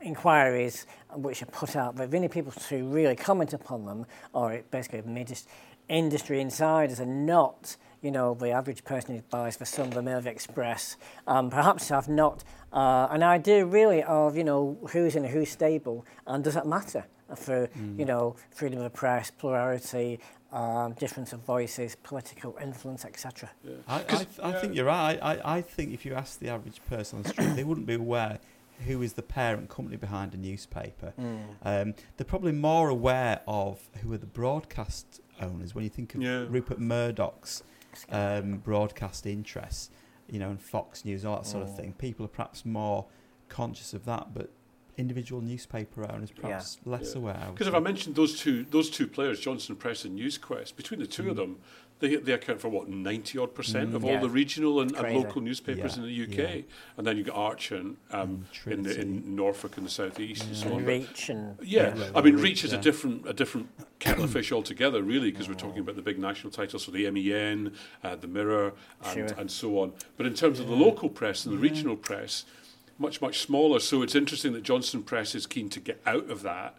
inquiries 0.04 0.86
which 1.14 1.42
are 1.42 1.46
put 1.46 1.76
out, 1.76 1.96
but 1.96 2.12
many 2.12 2.28
people 2.28 2.52
to 2.52 2.86
really 2.88 3.16
comment 3.16 3.52
upon 3.52 3.86
them 3.86 4.06
are 4.34 4.62
basically 4.70 5.24
just 5.24 5.48
industry 5.88 6.40
insiders 6.40 7.00
and 7.00 7.26
not 7.26 7.76
you 8.04 8.10
know, 8.10 8.34
the 8.34 8.50
average 8.50 8.84
person 8.84 9.16
who 9.16 9.22
buys 9.30 9.56
for 9.56 9.64
some 9.64 9.88
the 9.88 10.02
Mail 10.02 10.24
Express, 10.26 10.98
um, 11.26 11.48
perhaps 11.48 11.88
have 11.88 12.06
not 12.06 12.44
uh, 12.70 13.08
an 13.10 13.22
idea 13.22 13.64
really 13.64 14.02
of, 14.02 14.36
you 14.36 14.44
know, 14.44 14.76
who's 14.90 15.16
in 15.16 15.24
who's 15.24 15.50
stable 15.50 16.04
and 16.26 16.44
does 16.44 16.52
that 16.52 16.66
matter 16.66 17.06
for, 17.34 17.66
mm. 17.68 17.98
you 17.98 18.04
know, 18.04 18.36
freedom 18.50 18.78
of 18.78 18.84
the 18.84 18.90
press, 18.90 19.30
plurality, 19.30 20.20
um, 20.52 20.92
difference 20.92 21.32
of 21.32 21.40
voices, 21.40 21.96
political 22.02 22.58
influence, 22.60 23.06
etc. 23.06 23.50
Yeah. 23.64 23.72
I, 23.88 23.96
I, 23.96 24.02
th- 24.02 24.28
I 24.42 24.52
think 24.52 24.74
you're 24.74 24.84
right. 24.84 25.18
I, 25.22 25.56
I 25.56 25.60
think 25.62 25.94
if 25.94 26.04
you 26.04 26.12
ask 26.12 26.38
the 26.38 26.50
average 26.50 26.84
person 26.90 27.16
on 27.16 27.22
the 27.22 27.30
street, 27.30 27.56
they 27.56 27.64
wouldn't 27.64 27.86
be 27.86 27.94
aware 27.94 28.38
who 28.86 29.02
is 29.02 29.14
the 29.14 29.22
parent 29.22 29.68
company 29.68 29.96
behind 29.96 30.34
a 30.34 30.36
newspaper. 30.36 31.12
Mm. 31.18 31.44
Um, 31.62 31.94
they're 32.16 32.24
probably 32.24 32.52
more 32.52 32.88
aware 32.88 33.40
of 33.46 33.88
who 34.02 34.12
are 34.12 34.18
the 34.18 34.26
broadcast 34.26 35.20
owners. 35.40 35.74
When 35.74 35.84
you 35.84 35.90
think 35.90 36.14
of 36.14 36.22
yeah. 36.22 36.44
Rupert 36.48 36.78
Murdoch's 36.80 37.62
um, 38.10 38.58
broadcast 38.58 39.26
interests, 39.26 39.90
you 40.28 40.38
know, 40.38 40.50
and 40.50 40.60
Fox 40.60 41.04
News, 41.04 41.24
all 41.24 41.36
that 41.36 41.46
sort 41.46 41.64
mm. 41.64 41.70
of 41.70 41.76
thing, 41.76 41.92
people 41.94 42.24
are 42.24 42.28
perhaps 42.28 42.64
more 42.64 43.06
conscious 43.48 43.94
of 43.94 44.04
that. 44.06 44.34
But 44.34 44.50
individual 44.96 45.40
newspaper 45.40 46.10
owners 46.10 46.30
perhaps 46.30 46.78
yeah. 46.84 46.92
less 46.92 47.12
yeah. 47.12 47.20
aware. 47.20 47.48
Because 47.52 47.66
if 47.66 47.74
I 47.74 47.80
mentioned 47.80 48.16
those 48.16 48.38
two, 48.38 48.64
those 48.70 48.90
two 48.90 49.06
players, 49.06 49.40
Johnston 49.40 49.76
Press 49.76 50.04
and 50.04 50.18
NewsQuest, 50.18 50.76
between 50.76 51.00
the 51.00 51.06
two 51.06 51.24
mm. 51.24 51.30
of 51.30 51.36
them, 51.36 51.58
they, 52.00 52.16
they 52.16 52.32
account 52.32 52.60
for 52.60 52.68
what 52.68 52.88
ninety 52.88 53.38
odd 53.38 53.54
percent 53.54 53.92
mm, 53.92 53.94
of 53.94 54.04
yeah. 54.04 54.14
all 54.14 54.20
the 54.20 54.28
regional 54.28 54.80
and, 54.80 54.94
and 54.96 55.16
local 55.16 55.40
newspapers 55.40 55.96
yeah. 55.96 56.02
in 56.02 56.08
the 56.08 56.22
UK, 56.24 56.54
yeah. 56.56 56.62
and 56.96 57.06
then 57.06 57.16
you 57.16 57.22
got 57.22 57.70
and, 57.70 57.96
um, 58.10 58.46
mm, 58.64 58.72
in, 58.72 58.82
the, 58.82 59.00
in 59.00 59.36
Norfolk 59.36 59.78
in 59.78 59.84
the 59.84 59.90
southeast 59.90 60.44
and 60.44 60.56
so 60.56 60.72
on. 60.74 60.84
Reach 60.84 61.28
and 61.28 61.56
yeah, 61.62 61.94
I 62.14 62.20
mean 62.20 62.36
Reach 62.36 62.64
is 62.64 62.72
a 62.72 62.78
different 62.78 63.28
a 63.28 63.32
different 63.32 63.68
kettle 63.98 64.24
of 64.24 64.32
fish 64.32 64.52
altogether, 64.52 65.02
really, 65.02 65.30
because 65.30 65.48
we're 65.48 65.54
talking 65.54 65.80
about 65.80 65.96
the 65.96 66.02
big 66.02 66.18
national 66.18 66.50
titles, 66.50 66.84
so 66.84 66.90
the 66.90 67.08
MEN, 67.10 67.72
uh, 68.02 68.16
the 68.16 68.26
Mirror, 68.26 68.74
and, 69.04 69.14
sure. 69.14 69.38
and 69.38 69.50
so 69.50 69.78
on. 69.78 69.92
But 70.16 70.26
in 70.26 70.34
terms 70.34 70.60
of 70.60 70.66
the 70.66 70.76
local 70.76 71.08
press 71.08 71.46
and 71.46 71.54
the 71.54 71.58
regional 71.58 71.96
press, 71.96 72.44
much 72.98 73.20
much 73.20 73.40
smaller. 73.40 73.78
So 73.80 74.02
it's 74.02 74.14
interesting 74.14 74.52
that 74.52 74.62
Johnston 74.62 75.02
Press 75.02 75.34
is 75.34 75.46
keen 75.46 75.68
to 75.70 75.80
get 75.80 76.00
out 76.06 76.30
of 76.30 76.42
that 76.42 76.76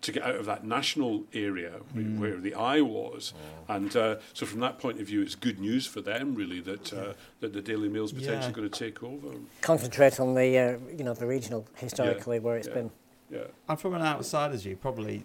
to 0.00 0.12
get 0.12 0.22
out 0.22 0.36
of 0.36 0.46
that 0.46 0.64
national 0.64 1.24
area 1.32 1.72
mm. 1.94 2.18
where 2.18 2.36
the 2.36 2.54
eye 2.54 2.80
was, 2.80 3.32
oh. 3.36 3.74
and 3.74 3.96
uh, 3.96 4.16
so 4.32 4.46
from 4.46 4.60
that 4.60 4.78
point 4.78 5.00
of 5.00 5.06
view, 5.06 5.22
it's 5.22 5.34
good 5.34 5.58
news 5.58 5.86
for 5.86 6.00
them 6.00 6.34
really 6.34 6.60
that 6.60 6.92
uh, 6.92 7.12
that 7.40 7.52
the 7.52 7.60
Daily 7.60 7.88
Mail's 7.88 8.12
potentially 8.12 8.46
yeah. 8.46 8.50
going 8.52 8.68
to 8.68 8.78
take 8.78 9.02
over. 9.02 9.36
Concentrate 9.60 10.20
on 10.20 10.34
the 10.34 10.58
uh, 10.58 10.78
you 10.96 11.04
know 11.04 11.14
the 11.14 11.26
regional 11.26 11.66
historically 11.76 12.36
yeah. 12.36 12.42
where 12.42 12.56
it's 12.56 12.68
yeah. 12.68 12.74
been. 12.74 12.90
Yeah. 13.30 13.40
And 13.68 13.80
from 13.80 13.94
an 13.94 14.02
outsider's 14.02 14.62
view, 14.62 14.76
probably 14.76 15.24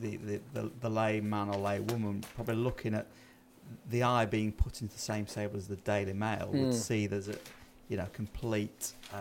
the, 0.00 0.16
the, 0.16 0.40
the, 0.54 0.70
the 0.80 0.90
layman 0.90 1.48
or 1.48 1.56
laywoman 1.56 2.22
probably 2.34 2.56
looking 2.56 2.94
at 2.94 3.06
the 3.90 4.02
eye 4.02 4.24
being 4.24 4.52
put 4.52 4.80
into 4.80 4.94
the 4.94 5.00
same 5.00 5.26
table 5.26 5.56
as 5.56 5.68
the 5.68 5.76
Daily 5.76 6.12
Mail 6.12 6.48
would 6.52 6.60
Mm. 6.68 6.74
see 6.74 7.06
there's 7.06 7.28
a 7.28 7.36
you 7.88 7.96
know 7.96 8.06
complete 8.12 8.92
um, 9.14 9.20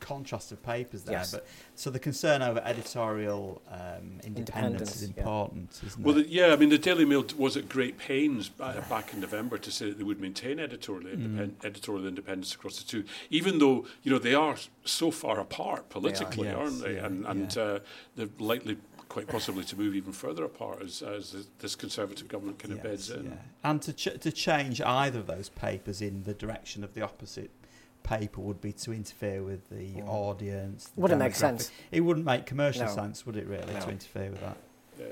contrast 0.00 0.52
of 0.52 0.62
papers 0.62 1.02
there. 1.02 1.18
Yes. 1.18 1.32
But 1.32 1.46
so 1.74 1.90
the 1.90 1.98
concern 1.98 2.42
over 2.42 2.60
editorial 2.64 3.62
um, 3.70 4.20
independence, 4.24 4.26
Independence, 4.26 4.96
is 4.96 5.02
yeah. 5.02 5.08
important, 5.22 5.80
isn't 5.86 6.04
Well, 6.04 6.16
it? 6.18 6.24
the, 6.24 6.28
yeah, 6.28 6.52
I 6.52 6.56
mean, 6.56 6.68
the 6.68 6.78
Daily 6.78 7.04
Mail 7.04 7.24
was 7.38 7.56
at 7.56 7.68
great 7.68 7.96
pains 7.98 8.48
back 8.48 9.12
in 9.14 9.20
November 9.20 9.58
to 9.58 9.70
say 9.70 9.88
that 9.88 9.98
they 9.98 10.04
would 10.04 10.20
maintain 10.20 10.58
editorial, 10.60 11.08
independ- 11.08 11.64
editorial 11.64 12.06
independence 12.06 12.54
across 12.54 12.78
the 12.78 12.84
two, 12.84 13.04
even 13.30 13.58
though 13.58 13.86
you 14.02 14.10
know 14.12 14.18
they 14.18 14.34
are 14.34 14.56
so 14.84 15.10
far 15.10 15.40
apart 15.40 15.88
politically, 15.88 16.48
yes, 16.48 16.56
aren't 16.56 16.82
they? 16.82 16.94
yeah, 16.96 17.06
and 17.06 17.24
and 17.26 17.56
yeah. 17.56 17.62
uh, 17.62 17.78
they're 18.14 18.28
likely, 18.38 18.76
quite 19.08 19.26
possibly, 19.28 19.64
to 19.64 19.76
move 19.76 19.94
even 19.94 20.12
further 20.12 20.44
apart 20.44 20.82
as, 20.82 21.00
as 21.02 21.46
this 21.60 21.74
Conservative 21.74 22.28
government 22.28 22.58
kind 22.58 22.74
of 22.74 22.82
beds 22.82 23.08
in. 23.10 23.24
yeah. 23.24 23.30
And 23.64 23.80
to 23.82 23.92
ch- 23.94 24.20
to 24.20 24.30
change 24.30 24.80
either 24.82 25.20
of 25.20 25.26
those 25.26 25.48
papers 25.48 26.02
in 26.02 26.24
the 26.24 26.34
direction 26.34 26.84
of 26.84 26.92
the 26.94 27.00
opposite 27.02 27.50
paper 28.06 28.40
would 28.40 28.60
be 28.60 28.72
to 28.72 28.92
interfere 28.92 29.42
with 29.42 29.68
the 29.68 30.00
mm. 30.00 30.08
audience. 30.08 30.88
The 30.94 31.00
wouldn't 31.00 31.18
make 31.20 31.34
sense. 31.34 31.70
It 31.90 32.00
wouldn't 32.00 32.24
make 32.24 32.46
commercial 32.46 32.86
no. 32.86 32.94
sense, 32.94 33.26
would 33.26 33.36
it? 33.36 33.46
Really, 33.46 33.72
no. 33.72 33.80
to 33.80 33.90
interfere 33.90 34.30
with 34.30 34.40
that. 34.40 34.56
Yeah. 34.98 35.06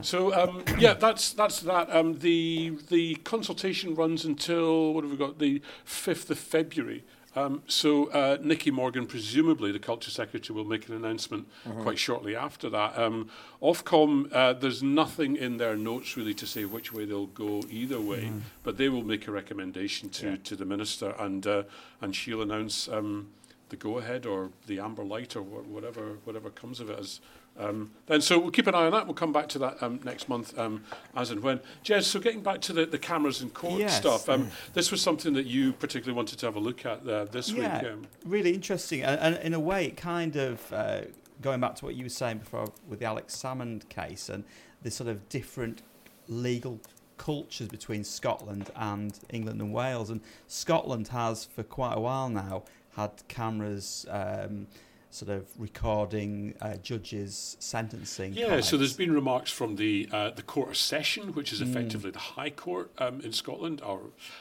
So 0.00 0.32
um, 0.34 0.62
yeah, 0.78 0.94
that's 0.94 1.32
that's 1.32 1.60
that. 1.60 1.94
Um, 1.94 2.18
the 2.20 2.78
the 2.88 3.16
consultation 3.16 3.94
runs 3.94 4.24
until 4.24 4.94
what 4.94 5.04
have 5.04 5.10
we 5.10 5.16
got? 5.16 5.38
The 5.38 5.60
fifth 5.84 6.30
of 6.30 6.38
February. 6.38 7.04
Um, 7.36 7.62
so 7.66 8.06
uh, 8.06 8.38
Nicky 8.40 8.70
Morgan, 8.70 9.06
presumably 9.06 9.70
the 9.70 9.78
culture 9.78 10.10
secretary, 10.10 10.56
will 10.56 10.64
make 10.64 10.88
an 10.88 10.94
announcement 10.94 11.46
quite 11.82 11.98
shortly 11.98 12.34
after 12.34 12.70
that. 12.70 12.98
Um, 12.98 13.28
Ofcom, 13.62 14.32
uh, 14.32 14.54
there's 14.54 14.82
nothing 14.82 15.36
in 15.36 15.58
their 15.58 15.76
notes 15.76 16.16
really 16.16 16.32
to 16.32 16.46
say 16.46 16.64
which 16.64 16.94
way 16.94 17.04
they'll 17.04 17.26
go 17.26 17.62
either 17.70 18.00
way, 18.00 18.32
but 18.62 18.78
they 18.78 18.88
will 18.88 19.04
make 19.04 19.28
a 19.28 19.30
recommendation 19.30 20.08
to, 20.10 20.30
Yeah. 20.30 20.36
to 20.44 20.56
the 20.56 20.64
minister, 20.64 21.14
and 21.18 21.46
uh, 21.46 21.64
and 22.00 22.16
she'll 22.16 22.40
announce 22.40 22.88
um, 22.88 23.28
the 23.68 23.76
go 23.76 23.98
ahead 23.98 24.24
or 24.24 24.50
the 24.66 24.80
amber 24.80 25.04
light 25.04 25.36
or 25.36 25.42
wha- 25.42 25.60
whatever 25.60 26.16
whatever 26.24 26.48
comes 26.48 26.80
of 26.80 26.88
it 26.88 26.98
as 26.98 27.20
um, 27.58 27.90
then 28.06 28.20
so 28.20 28.38
we'll 28.38 28.50
keep 28.50 28.66
an 28.66 28.74
eye 28.74 28.86
on 28.86 28.92
that. 28.92 29.06
We'll 29.06 29.14
come 29.14 29.32
back 29.32 29.48
to 29.50 29.58
that 29.60 29.82
um, 29.82 30.00
next 30.04 30.28
month 30.28 30.58
um, 30.58 30.84
as 31.14 31.30
and 31.30 31.42
when. 31.42 31.60
Jez, 31.84 32.04
so 32.04 32.20
getting 32.20 32.42
back 32.42 32.60
to 32.62 32.72
the, 32.72 32.86
the 32.86 32.98
cameras 32.98 33.40
and 33.40 33.52
court 33.54 33.80
Yes. 33.80 33.96
stuff, 33.96 34.28
um, 34.28 34.50
this 34.74 34.90
was 34.90 35.00
something 35.00 35.32
that 35.34 35.46
you 35.46 35.72
particularly 35.72 36.16
wanted 36.16 36.38
to 36.40 36.46
have 36.46 36.56
a 36.56 36.60
look 36.60 36.84
at 36.84 37.06
uh, 37.08 37.24
this 37.24 37.50
Yeah. 37.50 37.82
week. 37.82 37.92
Um, 37.92 38.06
really 38.24 38.52
interesting, 38.54 39.02
and, 39.02 39.18
and 39.20 39.36
in 39.44 39.54
a 39.54 39.60
way, 39.60 39.86
it 39.86 39.96
kind 39.96 40.36
of 40.36 40.72
uh, 40.72 41.00
going 41.40 41.60
back 41.60 41.74
to 41.76 41.84
what 41.84 41.94
you 41.94 42.04
were 42.04 42.08
saying 42.10 42.38
before 42.38 42.72
with 42.88 42.98
the 43.00 43.04
Alex 43.06 43.34
Salmond 43.36 43.88
case 43.88 44.28
and 44.28 44.44
the 44.82 44.90
sort 44.90 45.08
of 45.08 45.28
different 45.28 45.82
legal 46.28 46.80
cultures 47.18 47.68
between 47.68 48.04
Scotland 48.04 48.70
and 48.76 49.18
England 49.30 49.60
and 49.60 49.72
Wales. 49.72 50.10
And 50.10 50.20
Scotland 50.46 51.08
has, 51.08 51.44
for 51.46 51.62
quite 51.62 51.94
a 51.94 52.00
while 52.00 52.28
now, 52.28 52.64
had 52.94 53.10
cameras. 53.28 54.04
Um, 54.10 54.66
Sort 55.10 55.30
of 55.30 55.46
recording 55.58 56.54
uh, 56.60 56.76
judges' 56.76 57.56
sentencing. 57.58 58.34
yeah, 58.34 58.60
so 58.60 58.76
there's 58.76 58.92
been 58.96 59.12
remarks 59.12 59.50
from 59.50 59.76
the 59.76 60.08
uh, 60.12 60.30
the 60.30 60.42
Court 60.42 60.68
of 60.70 60.76
Session, 60.76 61.32
which 61.32 61.52
is 61.52 61.60
Mm. 61.62 61.70
effectively 61.70 62.10
the 62.10 62.18
High 62.18 62.50
Court 62.50 62.90
um, 62.98 63.20
in 63.22 63.32
Scotland, 63.32 63.80
or, 63.82 64.00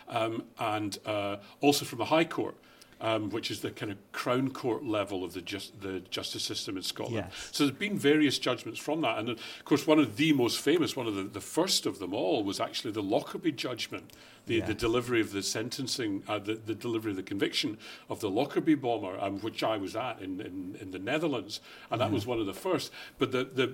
um, 0.09 0.43
and 0.59 0.97
uh, 1.05 1.37
also 1.61 1.85
from 1.85 1.99
the 1.99 2.05
High 2.05 2.25
Court. 2.25 2.55
Um, 3.01 3.29
which 3.29 3.51
is 3.51 3.59
the 3.59 3.71
kind 3.71 3.91
of 3.91 3.97
Crown 4.13 4.51
Court 4.51 4.85
level 4.85 5.25
of 5.25 5.33
the 5.33 5.41
just 5.41 5.81
the 5.81 5.99
justice 6.09 6.43
system 6.43 6.77
in 6.77 6.81
Scotland. 6.81 7.25
Yes. 7.27 7.49
So 7.51 7.65
there's 7.65 7.77
been 7.77 7.99
various 7.99 8.39
judgments 8.39 8.79
from 8.79 9.01
that, 9.01 9.19
and 9.19 9.29
of 9.29 9.65
course, 9.65 9.85
one 9.85 9.99
of 9.99 10.15
the 10.15 10.31
most 10.31 10.59
famous, 10.59 10.95
one 10.95 11.05
of 11.05 11.13
the, 11.13 11.23
the 11.23 11.41
first 11.41 11.85
of 11.85 11.99
them 11.99 12.13
all, 12.13 12.41
was 12.45 12.61
actually 12.61 12.91
the 12.91 13.03
Lockerbie 13.03 13.51
judgment, 13.51 14.13
the, 14.45 14.61
the 14.61 14.73
delivery 14.73 15.19
of 15.19 15.33
the 15.33 15.43
sentencing, 15.43 16.23
uh, 16.29 16.39
the, 16.39 16.55
the 16.55 16.73
delivery 16.73 17.11
of 17.11 17.17
the 17.17 17.23
conviction 17.23 17.77
of 18.09 18.21
the 18.21 18.29
Lockerbie 18.29 18.75
bomber, 18.75 19.19
um, 19.19 19.39
which 19.41 19.61
I 19.61 19.75
was 19.75 19.95
at 19.97 20.21
in, 20.21 20.39
in, 20.39 20.77
in 20.79 20.91
the 20.91 20.99
Netherlands, 20.99 21.59
and 21.91 21.99
that 21.99 22.11
was 22.11 22.25
one 22.25 22.39
of 22.39 22.45
the 22.45 22.53
first. 22.53 22.93
But 23.17 23.33
the, 23.33 23.43
the 23.43 23.73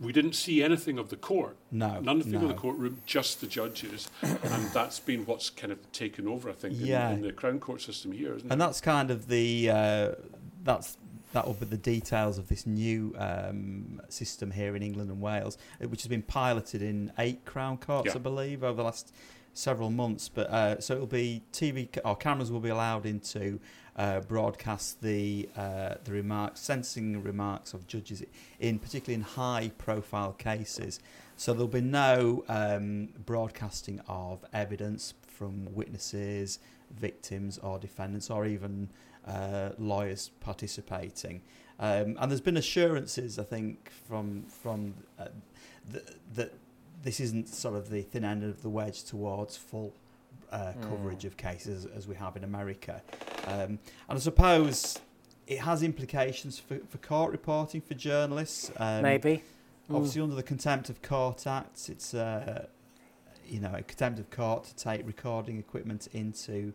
we 0.00 0.12
didn't 0.12 0.34
see 0.34 0.62
anything 0.62 0.98
of 0.98 1.08
the 1.10 1.16
court. 1.16 1.56
No, 1.70 2.00
Nothing 2.00 2.34
of 2.36 2.40
the 2.42 2.48
no. 2.48 2.54
courtroom, 2.54 3.02
just 3.06 3.40
the 3.40 3.46
judges, 3.46 4.08
and 4.22 4.64
that's 4.72 5.00
been 5.00 5.26
what's 5.26 5.50
kind 5.50 5.72
of 5.72 5.92
taken 5.92 6.28
over, 6.28 6.48
I 6.50 6.52
think, 6.52 6.74
Yeah. 6.78 7.08
in, 7.10 7.16
in 7.16 7.22
the 7.22 7.32
Crown 7.32 7.58
Court 7.60 7.80
system 7.82 8.12
here, 8.12 8.34
isn't 8.34 8.50
and 8.50 8.60
it? 8.60 8.64
that's 8.64 8.80
kind 8.80 9.10
of 9.10 9.28
the 9.28 9.70
uh, 9.70 10.12
that's 10.62 10.96
that 11.34 11.46
will 11.46 11.54
be 11.54 11.66
the 11.66 11.76
details 11.76 12.38
of 12.38 12.48
this 12.48 12.66
new 12.66 13.14
um, 13.18 14.00
system 14.08 14.50
here 14.50 14.74
in 14.74 14.82
England 14.82 15.10
and 15.10 15.20
Wales, 15.20 15.58
uh, 15.82 15.86
which 15.88 16.02
has 16.02 16.08
been 16.08 16.22
piloted 16.22 16.80
in 16.80 17.12
eight 17.18 17.44
Crown 17.44 17.76
Courts, 17.76 18.06
Yeah. 18.06 18.14
I 18.14 18.18
believe, 18.18 18.64
over 18.64 18.76
the 18.76 18.84
last 18.84 19.12
several 19.52 19.90
months. 19.90 20.28
But 20.28 20.48
uh, 20.48 20.80
so 20.80 20.94
it'll 20.94 21.06
be 21.06 21.42
TV 21.52 21.88
or 22.04 22.16
cameras 22.16 22.50
will 22.50 22.60
be 22.60 22.70
allowed 22.70 23.04
into 23.04 23.60
uh, 23.98 24.20
broadcast 24.20 25.02
the 25.02 25.48
uh, 25.56 25.94
the 26.04 26.12
remarks, 26.12 26.60
sentencing 26.60 27.22
remarks 27.22 27.74
of 27.74 27.86
judges 27.88 28.22
in 28.60 28.78
particularly 28.78 29.14
in 29.14 29.22
high 29.22 29.72
profile 29.76 30.32
cases. 30.32 31.00
So 31.36 31.52
there'll 31.52 31.68
be 31.68 31.80
no 31.80 32.44
um, 32.48 33.08
broadcasting 33.26 34.00
of 34.08 34.44
evidence 34.52 35.14
from 35.26 35.74
witnesses, 35.74 36.58
victims, 36.96 37.58
or 37.58 37.78
defendants, 37.78 38.30
or 38.30 38.46
even 38.46 38.88
uh, 39.26 39.70
lawyers 39.78 40.30
participating. 40.40 41.42
Um, 41.80 42.16
and 42.18 42.30
there's 42.30 42.40
been 42.40 42.56
assurances, 42.56 43.38
I 43.38 43.44
think, 43.44 43.90
from 44.08 44.44
from 44.44 44.94
uh, 45.18 45.26
th- 45.92 46.06
that 46.34 46.54
this 47.02 47.20
isn't 47.20 47.48
sort 47.48 47.74
of 47.74 47.90
the 47.90 48.02
thin 48.02 48.24
end 48.24 48.44
of 48.44 48.62
the 48.62 48.68
wedge 48.68 49.02
towards 49.04 49.56
full 49.56 49.92
uh, 50.52 50.72
Mm. 50.72 50.88
coverage 50.88 51.24
of 51.24 51.36
cases 51.36 51.86
as 51.86 52.06
we 52.08 52.14
have 52.16 52.36
in 52.36 52.44
America. 52.44 53.02
Um, 53.46 53.78
and 54.08 54.16
I 54.16 54.18
suppose 54.18 54.98
it 55.46 55.60
has 55.60 55.82
implications 55.82 56.58
for, 56.58 56.78
for 56.88 56.98
court 56.98 57.32
reporting 57.32 57.80
for 57.80 57.94
journalists. 57.94 58.70
Um, 58.76 59.02
Maybe. 59.02 59.42
Mm. 59.90 59.96
Obviously, 59.96 60.20
under 60.22 60.34
the 60.34 60.42
Contempt 60.42 60.90
of 60.90 61.00
Court 61.02 61.46
Act, 61.46 61.88
it's 61.88 62.12
uh, 62.14 62.66
you 63.46 63.60
know 63.60 63.72
a 63.74 63.82
contempt 63.82 64.18
of 64.18 64.30
court 64.30 64.64
to 64.64 64.76
take 64.76 65.06
recording 65.06 65.58
equipment 65.58 66.08
into 66.12 66.72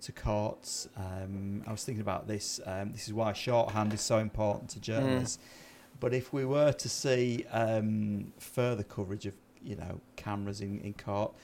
to 0.00 0.12
courts. 0.12 0.88
Um, 0.96 1.62
I 1.66 1.72
was 1.72 1.84
thinking 1.84 2.00
about 2.02 2.26
this. 2.26 2.60
Um, 2.64 2.92
this 2.92 3.06
is 3.06 3.12
why 3.14 3.32
shorthand 3.34 3.92
is 3.92 4.00
so 4.00 4.18
important 4.18 4.70
to 4.70 4.80
journalists. 4.80 5.38
But 6.00 6.12
if 6.14 6.32
we 6.32 6.44
were 6.44 6.72
to 6.72 6.88
see 6.88 7.44
um, 7.52 8.32
further 8.38 8.82
coverage 8.82 9.26
of 9.26 9.34
you 9.62 9.76
know 9.76 10.00
cameras 10.16 10.60
in, 10.60 10.80
in 10.80 10.94
court, 10.94 11.34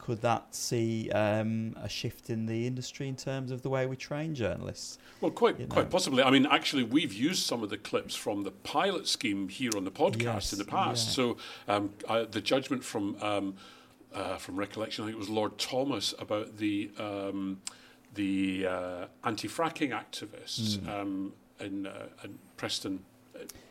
could 0.00 0.22
that 0.22 0.54
see 0.54 1.10
um, 1.10 1.76
a 1.80 1.88
shift 1.88 2.30
in 2.30 2.46
the 2.46 2.66
industry 2.66 3.06
in 3.06 3.16
terms 3.16 3.50
of 3.50 3.62
the 3.62 3.68
way 3.68 3.86
we 3.86 3.96
train 3.96 4.34
journalists? 4.34 4.98
Well, 5.20 5.30
quite 5.30 5.58
you 5.60 5.66
know. 5.66 5.74
quite 5.74 5.90
possibly. 5.90 6.22
I 6.22 6.30
mean, 6.30 6.46
actually, 6.46 6.84
we've 6.84 7.12
used 7.12 7.44
some 7.44 7.62
of 7.62 7.68
the 7.70 7.76
clips 7.76 8.14
from 8.14 8.42
the 8.44 8.50
pilot 8.50 9.06
scheme 9.06 9.48
here 9.48 9.70
on 9.76 9.84
the 9.84 9.90
podcast 9.90 10.22
Yes, 10.22 10.52
in 10.52 10.58
the 10.58 10.64
past. 10.64 11.08
yeah. 11.08 11.12
So 11.14 11.36
um, 11.68 11.90
uh, 12.08 12.24
the 12.30 12.40
judgment 12.40 12.82
from 12.82 13.16
um, 13.22 13.54
uh, 14.14 14.36
from 14.36 14.56
recollection, 14.56 15.04
I 15.04 15.08
think 15.08 15.16
it 15.16 15.20
was 15.20 15.28
Lord 15.28 15.58
Thomas 15.58 16.14
about 16.18 16.56
the 16.56 16.90
um, 16.98 17.60
the 18.14 18.66
uh, 18.66 19.04
anti-fracking 19.22 19.90
activists 19.90 20.84
um, 20.88 21.32
in, 21.60 21.86
uh, 21.86 22.06
in 22.24 22.38
Preston. 22.56 23.04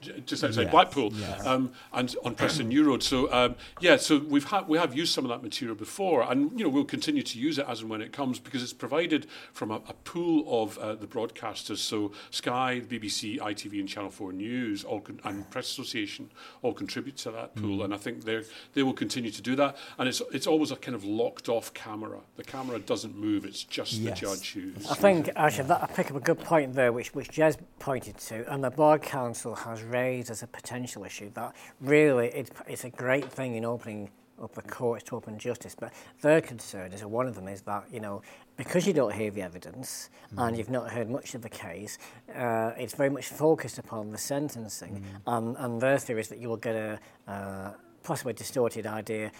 J- 0.01 0.21
Just 0.25 0.43
outside 0.43 0.63
Yes, 0.63 0.71
Blackpool, 0.71 1.11
yes. 1.13 1.45
um, 1.45 1.71
and 1.93 2.15
on 2.23 2.35
Preston 2.35 2.67
New 2.69 2.83
Road. 2.85 3.03
So 3.03 3.31
um, 3.33 3.55
yeah, 3.81 3.97
so 3.97 4.19
we've 4.19 4.45
had 4.45 4.67
we 4.67 4.77
have 4.77 4.95
used 4.95 5.13
some 5.13 5.25
of 5.25 5.29
that 5.29 5.43
material 5.43 5.75
before, 5.75 6.23
and 6.23 6.57
you 6.57 6.63
know 6.65 6.69
we'll 6.69 6.85
continue 6.85 7.23
to 7.23 7.39
use 7.39 7.57
it 7.57 7.65
as 7.67 7.81
and 7.81 7.89
when 7.89 8.01
it 8.01 8.11
comes 8.11 8.39
because 8.39 8.63
it's 8.63 8.73
provided 8.73 9.27
from 9.53 9.71
a, 9.71 9.75
a 9.87 9.93
pool 10.03 10.63
of 10.63 10.77
uh, 10.77 10.95
the 10.95 11.07
broadcasters. 11.07 11.77
So 11.77 12.11
Sky, 12.31 12.81
BBC, 12.87 13.39
ITV, 13.39 13.79
and 13.79 13.89
Channel 13.89 14.09
Four 14.11 14.33
News, 14.33 14.83
all 14.83 15.01
con- 15.01 15.19
and 15.23 15.49
Press 15.49 15.69
Association 15.71 16.29
all 16.61 16.73
contribute 16.73 17.17
to 17.17 17.31
that 17.31 17.55
pool, 17.55 17.83
and 17.83 17.93
I 17.93 17.97
think 17.97 18.25
they 18.25 18.43
they 18.73 18.83
will 18.83 18.93
continue 18.93 19.31
to 19.31 19.41
do 19.41 19.55
that. 19.55 19.77
And 19.97 20.07
it's 20.09 20.21
it's 20.31 20.47
always 20.47 20.71
a 20.71 20.75
kind 20.75 20.95
of 20.95 21.03
locked 21.03 21.49
off 21.49 21.73
camera. 21.73 22.19
The 22.37 22.43
camera 22.43 22.79
doesn't 22.79 23.15
move; 23.17 23.45
it's 23.45 23.63
just 23.63 23.93
Yes. 23.93 24.19
the 24.19 24.25
judge 24.27 24.53
who's. 24.53 24.89
I 24.89 24.95
think 24.95 25.29
actually 25.35 25.67
that 25.69 25.83
I 25.83 25.87
pick 25.87 26.11
up 26.11 26.17
a 26.17 26.19
good 26.19 26.39
point 26.39 26.73
there, 26.73 26.91
which 26.91 27.13
which 27.13 27.29
Jez 27.31 27.57
pointed 27.79 28.17
to, 28.17 28.51
and 28.53 28.63
the 28.63 28.69
Bar 28.71 28.99
Council 28.99 29.55
has 29.55 29.81
raised 29.89 30.29
as 30.29 30.43
a 30.43 30.47
potential 30.47 31.03
issue 31.03 31.29
that 31.33 31.55
really 31.81 32.27
it, 32.27 32.51
it's 32.67 32.83
a 32.83 32.89
great 32.89 33.25
thing 33.25 33.55
in 33.55 33.65
opening 33.65 34.09
up 34.41 34.53
the 34.53 34.61
courts 34.61 35.03
to 35.03 35.15
open 35.15 35.37
justice, 35.37 35.75
but 35.77 35.91
their 36.21 36.41
concern 36.41 36.93
is 36.93 37.03
one 37.03 37.27
of 37.27 37.35
them 37.35 37.47
is 37.47 37.61
that 37.61 37.83
you 37.91 37.99
know 37.99 38.21
because 38.55 38.87
you 38.87 38.93
don't 38.93 39.13
hear 39.13 39.31
the 39.31 39.41
evidence 39.41 40.09
and 40.37 40.57
you've 40.57 40.69
not 40.69 40.91
heard 40.91 41.09
much 41.09 41.33
of 41.33 41.41
the 41.41 41.49
case, 41.49 41.97
uh, 42.35 42.71
it's 42.77 42.93
very 42.93 43.09
much 43.09 43.27
focused 43.27 43.77
upon 43.79 44.11
the 44.11 44.17
sentencing, 44.17 45.03
and, 45.27 45.55
and 45.57 45.81
their 45.81 45.97
theory 45.97 46.21
is 46.21 46.27
that 46.27 46.39
you 46.39 46.49
will 46.49 46.57
get 46.57 46.75
a 46.75 46.99
uh, 47.27 47.71
possibly 48.03 48.33
distorted 48.33 48.85
idea 48.85 49.31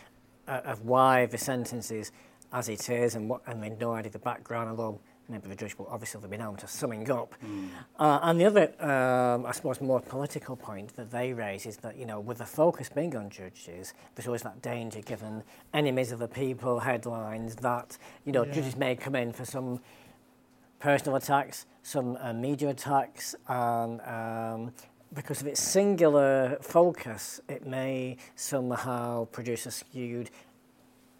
uh, 0.48 0.62
of 0.66 0.86
why 0.86 1.26
the 1.26 1.38
sentence 1.38 1.92
is 1.92 2.12
as 2.52 2.70
it 2.70 2.90
is 2.90 3.16
and 3.16 3.30
what 3.30 3.42
and 3.48 3.62
then 3.62 3.78
no 3.80 3.94
idea 3.94 4.12
the 4.12 4.20
background 4.20 4.70
although 4.70 5.00
maybe 5.30 5.48
the 5.48 5.56
judge 5.56 5.78
will 5.78 5.88
obviously 5.90 6.22
have 6.22 6.30
been 6.30 6.40
known 6.40 6.56
to 6.58 6.68
summing 6.68 7.10
up. 7.12 7.36
Mm. 7.46 7.70
Uh, 7.98 8.20
and 8.24 8.40
the 8.40 8.46
other, 8.46 8.84
um, 8.84 9.46
I 9.46 9.52
suppose, 9.52 9.82
more 9.82 10.00
political 10.00 10.56
point 10.56 10.96
that 10.96 11.12
they 11.12 11.34
raise 11.34 11.66
is 11.66 11.78
that, 11.78 11.98
you 11.98 12.06
know, 12.06 12.20
with 12.20 12.40
the 12.40 12.46
focus 12.46 12.90
being 12.90 13.16
on 13.16 13.30
judges, 13.30 13.94
there's 14.16 14.28
always 14.28 14.42
that 14.44 14.62
danger 14.62 15.02
given 15.02 15.44
enemies 15.74 16.12
of 16.12 16.20
the 16.20 16.28
people 16.28 16.80
headlines 16.80 17.56
that, 17.58 17.98
you 18.26 18.32
know, 18.32 18.44
yeah. 18.46 18.54
judges 18.54 18.76
may 18.76 18.96
come 18.96 19.16
in 19.16 19.32
for 19.32 19.46
some 19.46 19.80
personal 20.80 21.16
attacks, 21.16 21.66
some 21.84 22.18
uh, 22.22 22.34
media 22.34 22.70
attacks, 22.70 23.36
and 23.48 24.02
um, 24.02 24.74
because 25.14 25.42
of 25.42 25.48
its 25.48 25.62
singular 25.62 26.58
focus, 26.62 27.42
it 27.50 27.66
may 27.66 28.18
somehow 28.36 29.26
produce 29.26 29.66
a 29.66 29.72
skewed 29.72 30.30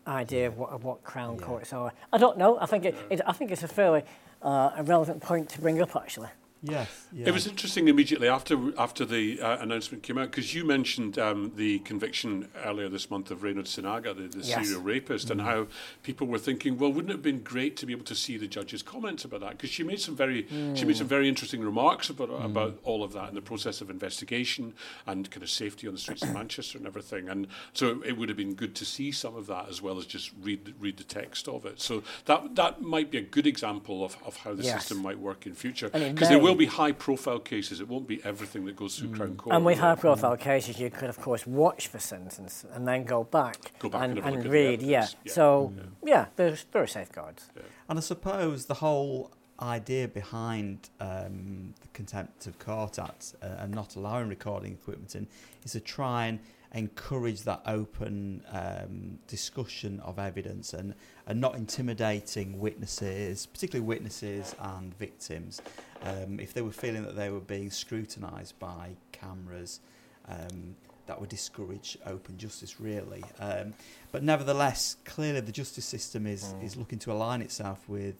idea 0.10 0.48
of 0.48 0.58
what, 0.58 0.72
of 0.72 0.84
what 0.84 1.04
Crown 1.04 1.38
yeah. 1.40 1.46
courts 1.46 1.74
are. 1.74 1.94
I 2.12 2.18
don't 2.18 2.38
know. 2.38 2.60
I 2.60 2.66
think 2.66 2.86
it, 2.86 2.96
it 3.10 3.22
I 3.26 3.32
think 3.34 3.52
it's 3.52 3.64
a 3.64 3.68
fairly 3.68 4.04
uh, 4.42 4.72
a 4.76 4.84
relevant 4.84 5.22
point 5.22 5.50
to 5.50 5.62
bring 5.62 5.82
up 5.82 5.96
actually. 5.96 6.30
Yes, 6.62 7.08
yeah. 7.14 7.30
It 7.30 7.34
was 7.34 7.48
interesting 7.48 7.88
immediately 7.88 8.28
after 8.28 8.58
after 8.78 9.06
the 9.06 9.42
uh, 9.42 9.58
announcement 9.60 10.04
came 10.04 10.18
out 10.18 10.30
because 10.32 10.54
you 10.54 10.66
mentioned 10.66 11.18
um, 11.18 11.54
the 11.56 11.80
conviction 11.80 12.50
earlier 12.66 12.90
this 12.90 13.10
month 13.10 13.32
of 13.32 13.44
Reynhard 13.44 13.66
Sinaga, 13.66 14.16
the, 14.16 14.38
the 14.38 14.46
yes. 14.46 14.68
serial 14.68 14.82
rapist, 14.82 15.28
mm. 15.28 15.32
and 15.32 15.42
how 15.42 15.68
people 16.04 16.28
were 16.28 16.38
thinking, 16.38 16.78
well, 16.78 16.92
wouldn't 16.92 17.12
it 17.12 17.14
have 17.14 17.22
been 17.22 17.44
great 17.44 17.78
to 17.78 17.86
be 17.86 17.94
able 17.94 18.04
to 18.06 18.16
see 18.16 18.36
the 18.36 18.48
judge's 18.48 18.84
comments 18.84 19.24
about 19.24 19.40
that? 19.40 19.52
Because 19.52 19.70
she 19.70 19.84
made 19.84 20.02
some 20.02 20.18
very 20.18 20.44
mm. 20.44 20.76
she 20.76 20.84
made 20.84 20.98
some 20.98 21.08
very 21.08 21.30
interesting 21.30 21.62
remarks 21.62 22.10
about 22.10 22.30
mm. 22.30 22.44
about 22.44 22.78
all 22.84 23.04
of 23.04 23.14
that 23.14 23.30
in 23.30 23.36
the 23.36 23.42
process 23.42 23.80
of 23.80 23.90
investigation 23.90 24.74
and 25.08 25.32
kind 25.32 25.44
of 25.44 25.50
safety 25.50 25.88
on 25.88 25.94
the 25.94 26.00
streets 26.00 26.24
of 26.24 26.34
Manchester 26.34 26.78
and 26.78 26.86
everything. 26.86 27.30
And 27.30 27.48
so 27.72 28.02
it 28.06 28.18
would 28.18 28.28
have 28.28 28.38
been 28.38 28.54
good 28.54 28.76
to 28.76 28.86
see 28.86 29.14
some 29.14 29.36
of 29.36 29.48
that 29.48 29.70
as 29.70 29.82
well 29.82 29.98
as 29.98 30.06
just 30.06 30.32
read 30.42 30.74
read 30.78 30.98
the 30.98 31.06
text 31.06 31.48
of 31.48 31.66
it. 31.66 31.80
So 31.80 32.04
that 32.26 32.56
that 32.56 32.82
might 32.82 33.12
be 33.12 33.18
a 33.18 33.22
good 33.22 33.48
example 33.48 34.04
of, 34.04 34.18
of 34.26 34.36
how 34.38 34.54
the 34.54 34.64
yes. 34.64 34.76
system 34.76 35.02
might 35.02 35.20
work 35.20 35.46
in 35.46 35.54
future 35.54 35.90
because 35.90 36.28
there 36.28 36.40
will 36.40 36.49
will 36.50 36.58
be 36.58 36.66
high 36.66 36.92
profile 36.92 37.40
cases. 37.40 37.80
It 37.80 37.88
won't 37.88 38.08
be 38.08 38.24
everything 38.24 38.66
that 38.66 38.76
goes 38.76 38.98
through 38.98 39.10
mm. 39.10 39.16
Crown 39.16 39.36
Court. 39.36 39.56
And 39.56 39.66
with 39.66 39.80
high 39.80 39.96
profile 39.96 40.38
mm. 40.38 40.42
cases, 40.42 40.80
you 40.80 40.90
could, 40.90 41.10
of 41.10 41.20
course, 41.20 41.46
watch 41.48 41.92
the 41.92 42.00
sentence 42.00 42.66
and 42.74 42.88
then 42.88 43.04
go 43.04 43.24
back, 43.24 43.72
go 43.80 43.90
back 43.90 44.04
and, 44.04 44.18
and, 44.20 44.36
and 44.36 44.46
read. 44.46 44.82
Yeah. 44.82 45.08
yeah. 45.24 45.32
So, 45.32 45.74
mm. 45.76 45.88
yeah, 46.06 46.26
there's, 46.36 46.66
there 46.72 46.84
are 46.84 46.88
safeguards. 46.88 47.50
Yeah. 47.56 47.64
And 47.88 47.98
I 47.98 48.02
suppose 48.02 48.66
the 48.66 48.76
whole 48.76 49.32
idea 49.62 50.08
behind 50.08 50.90
um, 51.00 51.74
the 51.82 51.88
Contempt 51.94 52.48
of 52.48 52.58
Court 52.60 53.00
Act 53.00 53.36
uh, 53.42 53.48
and 53.60 53.74
not 53.74 53.96
allowing 53.96 54.30
recording 54.30 54.72
equipment 54.72 55.16
in 55.16 55.28
is 55.64 55.74
to 55.74 55.80
try 55.80 56.28
and 56.28 56.40
encourage 56.74 57.42
that 57.44 57.62
open 57.66 58.44
um, 58.52 59.18
discussion 59.28 60.00
of 60.02 60.20
evidence 60.20 60.74
and, 60.74 60.94
and 61.26 61.42
not 61.42 61.56
intimidating 61.56 62.60
witnesses, 62.60 63.48
particularly 63.48 63.86
witnesses 63.86 64.56
and 64.60 64.96
victims, 64.98 65.62
um, 66.04 66.40
if 66.40 66.54
they 66.54 66.62
were 66.62 66.72
feeling 66.72 67.04
that 67.04 67.16
they 67.16 67.30
were 67.30 67.40
being 67.40 67.72
scrutinised 67.72 68.58
by 68.60 68.92
cameras. 69.12 69.80
Um, 70.28 70.76
that 71.10 71.20
would 71.20 71.30
discourage 71.30 71.98
open 72.06 72.38
justice, 72.38 72.80
really. 72.80 73.24
Um, 73.40 73.74
but 74.12 74.22
nevertheless, 74.22 74.96
clearly 75.06 75.40
the 75.40 75.52
justice 75.52 75.86
system 75.86 76.28
is, 76.28 76.54
mm. 76.54 76.64
is 76.64 76.78
looking 76.78 77.00
to 77.00 77.12
align 77.12 77.42
itself 77.42 77.80
with 77.90 78.14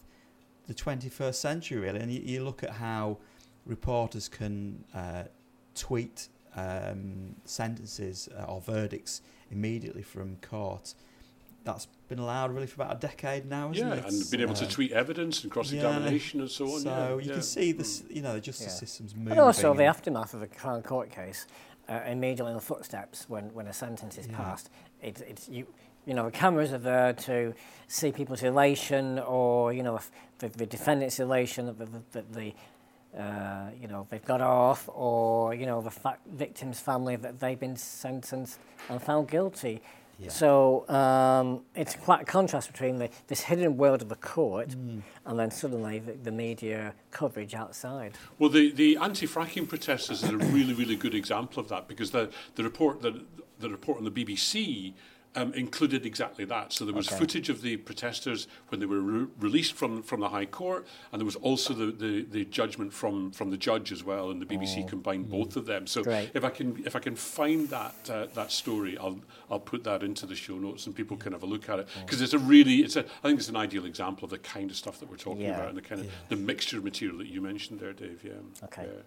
the 0.66 0.74
21st 0.74 1.36
century, 1.36 1.78
really. 1.78 2.00
And 2.00 2.12
you, 2.12 2.20
you 2.22 2.44
look 2.44 2.64
at 2.64 2.72
how 2.72 3.18
reporters 3.68 4.28
can 4.28 4.84
uh, 4.96 5.26
tweet 5.76 6.30
um, 6.56 7.36
sentences 7.46 8.28
uh, 8.36 8.46
or 8.46 8.60
verdicts 8.60 9.22
immediately 9.52 10.02
from 10.02 10.38
court. 10.42 10.96
That's 11.64 11.88
been 12.10 12.20
allowed 12.20 12.52
really 12.52 12.68
for 12.68 12.82
about 12.82 12.98
a 12.98 13.00
decade 13.00 13.46
now, 13.46 13.72
isn't 13.72 13.88
yeah, 13.88 13.94
it? 13.94 14.06
and 14.06 14.32
been 14.32 14.42
able 14.42 14.56
to 14.56 14.68
tweet 14.68 14.92
evidence 14.92 15.44
and 15.44 15.52
cross-examination 15.52 16.40
yeah, 16.40 16.44
and 16.44 16.52
so 16.52 16.66
on. 16.66 16.82
So 16.82 16.90
yeah, 16.90 17.10
you 17.24 17.28
yeah. 17.28 17.34
can 17.34 17.42
see 17.44 17.72
this, 17.72 18.04
you 18.10 18.22
know, 18.22 18.34
the 18.34 18.42
justice 18.42 18.68
yeah. 18.68 18.80
system's 18.80 19.16
moving. 19.16 19.34
And 19.34 19.40
also 19.40 19.74
the 19.74 19.86
aftermath 19.86 20.34
of 20.34 20.42
a 20.42 20.48
Crown 20.48 20.82
Court 20.82 21.12
case, 21.12 21.46
uh, 21.88 22.02
immediately 22.08 22.52
in 22.52 22.58
the 22.58 22.64
footsteps 22.64 23.30
when, 23.30 23.54
when 23.54 23.68
a 23.68 23.74
sentence 23.74 24.18
is 24.18 24.28
passed, 24.28 24.70
it, 25.02 25.22
it's 25.28 25.48
you. 25.48 25.68
You 26.06 26.16
know, 26.16 26.26
the 26.26 26.32
cameras 26.32 26.74
are 26.74 26.80
there 26.80 27.14
to 27.14 27.54
see 27.88 28.12
people's 28.12 28.42
elation, 28.42 29.20
or 29.20 29.74
you 29.74 29.84
know, 29.84 30.00
the, 30.40 30.48
the 30.48 30.66
defendant's 30.66 31.20
elation, 31.20 31.68
the, 31.68 31.74
the, 32.12 32.24
the 32.32 32.54
uh, 33.22 33.70
you 33.80 33.88
know, 33.88 34.08
they've 34.10 34.26
got 34.26 34.42
off, 34.42 34.90
or 34.92 35.54
you 35.54 35.68
know, 35.68 35.82
the 35.82 35.92
fa- 35.92 36.18
victim's 36.26 36.80
family 36.80 37.16
that 37.16 37.40
they've 37.40 37.60
been 37.60 37.76
sentenced 37.76 38.60
and 38.90 39.02
found 39.02 39.28
guilty. 39.28 39.82
Yeah. 40.20 40.30
So 40.30 40.88
um, 40.90 41.62
it's 41.76 41.96
quite 41.96 42.22
a 42.24 42.26
contrast 42.26 42.72
between 42.72 42.98
the, 42.98 43.10
this 43.28 43.42
hidden 43.42 43.78
world 43.78 44.02
of 44.02 44.10
the 44.10 44.16
court 44.16 44.70
mm. 44.70 45.02
and 45.26 45.40
then 45.40 45.50
suddenly 45.50 46.00
the, 46.00 46.12
the, 46.12 46.32
media 46.32 46.94
coverage 47.12 47.54
outside. 47.54 48.18
Well, 48.38 48.50
the, 48.50 48.72
the 48.72 48.98
anti-fracking 48.98 49.70
protesters 49.70 50.24
is 50.24 50.30
a 50.30 50.38
really, 50.38 50.74
really 50.74 50.98
good 50.98 51.16
example 51.16 51.62
of 51.62 51.70
that 51.70 51.88
because 51.88 52.12
the, 52.12 52.30
the 52.56 52.64
report 52.64 53.02
that 53.02 53.16
the 53.60 53.70
report 53.70 53.98
on 53.98 54.04
the 54.06 54.12
BBC 54.12 54.94
um, 55.36 55.54
included 55.54 56.06
exactly 56.06 56.46
that. 56.46 56.74
So 56.74 56.86
there 56.86 56.94
was 56.94 57.08
okay. 57.08 57.18
footage 57.18 57.50
of 57.50 57.62
the 57.62 57.78
protesters 57.78 58.48
when 58.70 58.80
they 58.80 58.86
were 58.86 59.00
re- 59.00 59.28
released 59.40 59.74
from 59.74 60.02
from 60.02 60.20
the 60.20 60.30
High 60.30 60.46
Court, 60.46 60.88
and 61.12 61.20
there 61.20 61.26
was 61.26 61.36
also 61.38 61.74
the, 61.74 61.92
the, 61.92 62.24
the 62.24 62.46
judgment 62.46 62.94
from, 62.94 63.32
from 63.32 63.52
the 63.52 63.58
judge 63.58 63.92
as 63.92 64.04
well. 64.04 64.32
And 64.32 64.42
the 64.42 64.46
BBC 64.46 64.84
oh. 64.84 64.88
combined 64.88 65.28
mm. 65.28 65.32
both 65.32 65.56
of 65.56 65.66
them. 65.66 65.88
So 65.88 66.04
Great. 66.04 66.32
if 66.34 66.44
I 66.44 66.50
can 66.50 66.82
if 66.86 66.96
I 66.96 67.00
can 67.00 67.16
find 67.16 67.70
that 67.70 68.10
uh, 68.10 68.28
that 68.34 68.52
story, 68.52 68.98
I'll 68.98 69.20
I'll 69.50 69.60
put 69.60 69.84
that 69.84 70.04
into 70.04 70.26
the 70.26 70.36
show 70.36 70.58
notes 70.58 70.86
and 70.88 70.96
people 70.96 71.18
can 71.18 71.34
have 71.34 71.44
a 71.44 71.48
look 71.48 71.70
at 71.70 71.80
it 71.80 71.88
because 72.06 72.22
oh. 72.22 72.24
it's 72.24 72.34
a 72.34 72.40
really 72.40 72.78
it's 72.78 72.96
a 72.96 73.06
I 73.24 73.28
think 73.28 73.40
it's 73.40 73.50
an 73.50 73.56
ideal 73.56 73.86
example 73.86 74.26
of 74.26 74.32
the 74.32 74.40
kind 74.40 74.72
of 74.72 74.78
stuff 74.78 75.00
that 75.00 75.10
we're 75.10 75.18
talking 75.18 75.42
yeah. 75.42 75.56
about 75.56 75.70
and 75.70 75.78
the 75.78 75.82
kind 75.82 76.02
of 76.02 76.08
yeah. 76.08 76.14
the 76.30 76.36
mixture 76.36 76.78
of 76.78 76.84
material 76.84 77.18
that 77.20 77.28
you 77.28 77.42
mentioned 77.42 77.80
there, 77.80 77.94
Dave. 77.94 78.22
Yeah. 78.24 78.32
Okay. 78.64 78.84
Yeah. 78.84 79.02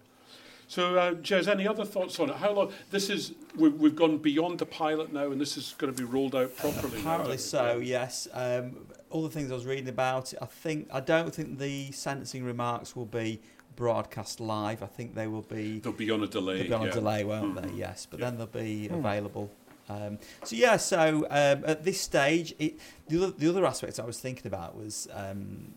So, 0.73 0.95
uh, 0.95 1.13
Jez, 1.13 1.47
any 1.47 1.67
other 1.67 1.85
thoughts 1.85 2.19
on 2.19 2.31
it? 2.31 2.35
How 2.37 2.51
long? 2.51 2.73
This 2.89 3.11
is 3.11 3.35
we've, 3.55 3.75
we've 3.75 3.95
gone 3.95 4.17
beyond 4.17 4.57
the 4.57 4.65
pilot 4.65 5.13
now, 5.13 5.31
and 5.31 5.39
this 5.39 5.55
is 5.55 5.75
going 5.77 5.93
to 5.93 5.95
be 5.95 6.03
rolled 6.03 6.33
out 6.33 6.57
properly. 6.57 6.97
Apparently 6.97 7.37
so. 7.37 7.77
Yes. 7.77 8.27
Um, 8.33 8.87
all 9.11 9.21
the 9.21 9.29
things 9.29 9.51
I 9.51 9.53
was 9.53 9.67
reading 9.67 9.87
about 9.87 10.33
it, 10.33 10.39
I 10.41 10.47
think 10.47 10.87
I 10.91 10.99
don't 10.99 11.31
think 11.31 11.59
the 11.59 11.91
sentencing 11.91 12.43
remarks 12.43 12.95
will 12.95 13.05
be 13.05 13.39
broadcast 13.75 14.39
live. 14.39 14.81
I 14.81 14.87
think 14.87 15.13
they 15.13 15.27
will 15.27 15.43
be. 15.43 15.77
They'll 15.77 15.93
be 15.93 16.09
on 16.09 16.23
a 16.23 16.27
delay. 16.27 16.57
They'll 16.57 16.67
be 16.69 16.73
on 16.73 16.81
yeah. 16.85 16.89
a 16.89 16.93
delay, 16.93 17.23
won't 17.23 17.53
mm-hmm. 17.53 17.67
they? 17.67 17.75
Yes, 17.75 18.07
but 18.09 18.19
yeah. 18.19 18.31
then 18.31 18.39
they'll 18.39 18.47
be 18.47 18.89
mm. 18.91 18.97
available. 18.97 19.51
Um, 19.89 20.17
so 20.43 20.55
yeah, 20.55 20.77
so 20.77 21.27
um, 21.29 21.63
at 21.67 21.83
this 21.83 22.01
stage, 22.01 22.55
it, 22.57 22.79
the 23.09 23.21
other 23.21 23.31
the 23.31 23.47
other 23.47 23.63
aspect 23.63 23.99
I 23.99 24.05
was 24.05 24.19
thinking 24.19 24.47
about 24.47 24.75
was 24.75 25.07
um, 25.13 25.75